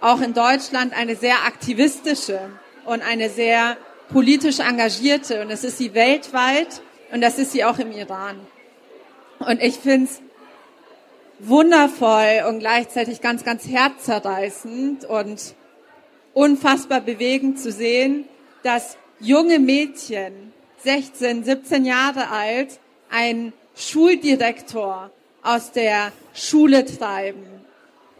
auch 0.00 0.20
in 0.20 0.34
Deutschland 0.34 0.96
eine 0.96 1.16
sehr 1.16 1.44
aktivistische 1.46 2.40
und 2.84 3.02
eine 3.02 3.30
sehr 3.30 3.76
politisch 4.10 4.58
engagierte 4.60 5.42
und 5.42 5.50
es 5.50 5.64
ist 5.64 5.78
sie 5.78 5.94
weltweit 5.94 6.82
und 7.12 7.20
das 7.20 7.38
ist 7.38 7.52
sie 7.52 7.64
auch 7.64 7.78
im 7.78 7.92
Iran. 7.92 8.40
Und 9.38 9.62
ich 9.62 9.76
finde 9.76 10.06
es 10.06 10.20
wundervoll 11.38 12.44
und 12.48 12.58
gleichzeitig 12.58 13.20
ganz, 13.20 13.44
ganz 13.44 13.66
herzzerreißend 13.66 15.04
und 15.04 15.54
unfassbar 16.38 17.00
bewegend 17.00 17.58
zu 17.58 17.72
sehen, 17.72 18.24
dass 18.62 18.96
junge 19.18 19.58
Mädchen, 19.58 20.52
16, 20.84 21.42
17 21.42 21.84
Jahre 21.84 22.30
alt, 22.30 22.78
ein 23.10 23.52
Schuldirektor 23.74 25.10
aus 25.42 25.72
der 25.72 26.12
Schule 26.34 26.84
treiben 26.84 27.44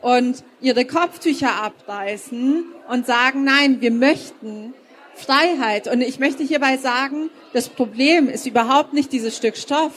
und 0.00 0.42
ihre 0.60 0.84
Kopftücher 0.84 1.62
abreißen 1.62 2.64
und 2.88 3.06
sagen, 3.06 3.44
nein, 3.44 3.80
wir 3.80 3.92
möchten 3.92 4.74
Freiheit. 5.14 5.86
Und 5.86 6.00
ich 6.00 6.18
möchte 6.18 6.42
hierbei 6.42 6.76
sagen, 6.76 7.30
das 7.52 7.68
Problem 7.68 8.28
ist 8.28 8.46
überhaupt 8.46 8.94
nicht 8.94 9.12
dieses 9.12 9.36
Stück 9.36 9.56
Stoff. 9.56 9.92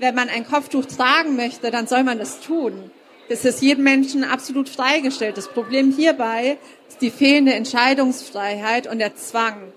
Wenn 0.00 0.16
man 0.16 0.28
ein 0.28 0.44
Kopftuch 0.44 0.86
tragen 0.86 1.36
möchte, 1.36 1.70
dann 1.70 1.86
soll 1.86 2.02
man 2.02 2.18
das 2.18 2.40
tun. 2.40 2.90
Das 3.28 3.44
ist 3.44 3.62
jedem 3.62 3.84
Menschen 3.84 4.22
absolut 4.22 4.68
freigestellt. 4.68 5.36
Das 5.36 5.48
Problem 5.48 5.92
hierbei 5.92 6.58
ist 6.88 7.00
die 7.00 7.10
fehlende 7.10 7.54
Entscheidungsfreiheit 7.54 8.86
und 8.86 8.98
der 8.98 9.16
Zwang. 9.16 9.72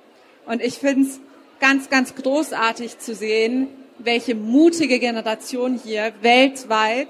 Und 0.46 0.62
ich 0.62 0.76
finde 0.76 1.08
es 1.08 1.20
ganz, 1.60 1.90
ganz 1.90 2.16
großartig 2.16 3.00
zu 3.00 3.16
sehen, 3.16 3.68
welche 4.00 4.36
mutige 4.36 5.00
Generation 5.00 5.80
hier 5.84 6.14
weltweit 6.22 7.10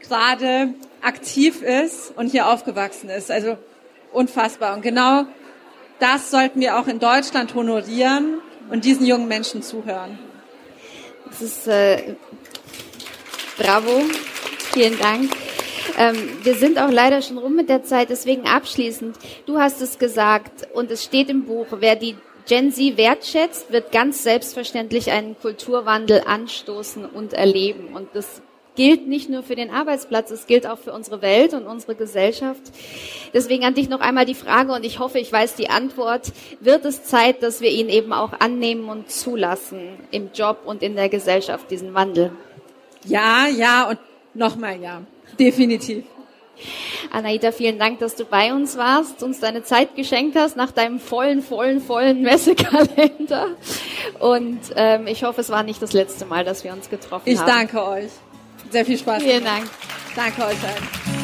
gerade 0.00 0.74
aktiv 1.00 1.62
ist 1.62 2.12
und 2.16 2.28
hier 2.28 2.48
aufgewachsen 2.48 3.08
ist. 3.08 3.30
Also 3.30 3.56
unfassbar. 4.12 4.74
Und 4.74 4.82
genau 4.82 5.24
das 5.98 6.30
sollten 6.30 6.60
wir 6.60 6.78
auch 6.78 6.88
in 6.88 6.98
Deutschland 6.98 7.54
honorieren 7.54 8.40
und 8.70 8.84
diesen 8.84 9.06
jungen 9.06 9.28
Menschen 9.28 9.62
zuhören. 9.62 10.18
Das 11.26 11.40
ist 11.40 11.68
äh, 11.68 12.14
bravo. 13.56 14.02
Vielen 14.72 14.98
Dank. 14.98 15.30
Ähm, 15.98 16.16
wir 16.42 16.54
sind 16.54 16.78
auch 16.78 16.90
leider 16.90 17.22
schon 17.22 17.38
rum 17.38 17.54
mit 17.54 17.68
der 17.68 17.84
Zeit, 17.84 18.10
deswegen 18.10 18.46
abschließend. 18.46 19.16
Du 19.46 19.58
hast 19.58 19.80
es 19.80 19.98
gesagt 19.98 20.68
und 20.74 20.90
es 20.90 21.04
steht 21.04 21.28
im 21.30 21.44
Buch, 21.44 21.66
wer 21.70 21.96
die 21.96 22.16
Gen 22.46 22.72
Z 22.72 22.96
wertschätzt, 22.96 23.70
wird 23.72 23.92
ganz 23.92 24.24
selbstverständlich 24.24 25.12
einen 25.12 25.38
Kulturwandel 25.38 26.22
anstoßen 26.26 27.04
und 27.04 27.32
erleben. 27.32 27.94
Und 27.94 28.08
das 28.14 28.42
gilt 28.74 29.06
nicht 29.06 29.28
nur 29.28 29.42
für 29.42 29.54
den 29.54 29.70
Arbeitsplatz, 29.70 30.30
es 30.30 30.46
gilt 30.46 30.66
auch 30.66 30.78
für 30.78 30.92
unsere 30.92 31.22
Welt 31.22 31.54
und 31.54 31.66
unsere 31.66 31.94
Gesellschaft. 31.94 32.62
Deswegen 33.34 33.64
an 33.64 33.74
dich 33.74 33.88
noch 33.88 34.00
einmal 34.00 34.24
die 34.24 34.34
Frage 34.34 34.72
und 34.72 34.84
ich 34.84 34.98
hoffe, 34.98 35.18
ich 35.18 35.32
weiß 35.32 35.54
die 35.54 35.70
Antwort. 35.70 36.32
Wird 36.60 36.84
es 36.84 37.04
Zeit, 37.04 37.42
dass 37.42 37.60
wir 37.60 37.70
ihn 37.70 37.88
eben 37.88 38.12
auch 38.12 38.32
annehmen 38.40 38.88
und 38.88 39.10
zulassen 39.10 39.98
im 40.10 40.30
Job 40.34 40.62
und 40.64 40.82
in 40.82 40.96
der 40.96 41.08
Gesellschaft, 41.08 41.70
diesen 41.70 41.94
Wandel? 41.94 42.32
Ja, 43.04 43.46
ja 43.46 43.88
und 43.88 43.98
nochmal 44.34 44.80
ja. 44.80 45.02
Definitiv. 45.38 46.04
Anaita, 47.10 47.52
vielen 47.52 47.78
Dank, 47.78 47.98
dass 47.98 48.14
du 48.14 48.24
bei 48.24 48.52
uns 48.52 48.76
warst, 48.76 49.22
uns 49.22 49.40
deine 49.40 49.62
Zeit 49.62 49.96
geschenkt 49.96 50.36
hast 50.36 50.56
nach 50.56 50.70
deinem 50.70 50.98
vollen, 50.98 51.42
vollen, 51.42 51.80
vollen 51.80 52.22
Messekalender. 52.22 53.48
Und 54.18 54.60
ähm, 54.76 55.06
ich 55.06 55.24
hoffe, 55.24 55.40
es 55.40 55.50
war 55.50 55.62
nicht 55.62 55.82
das 55.82 55.92
letzte 55.92 56.24
Mal, 56.24 56.44
dass 56.44 56.64
wir 56.64 56.72
uns 56.72 56.88
getroffen 56.88 57.28
ich 57.28 57.38
haben. 57.38 57.48
Ich 57.48 57.54
danke 57.54 57.84
euch. 57.84 58.10
Sehr 58.70 58.84
viel 58.84 58.98
Spaß. 58.98 59.22
Vielen 59.22 59.44
Dank. 59.44 59.68
Danke 60.14 60.42
euch 60.42 60.62
allen. 60.62 61.21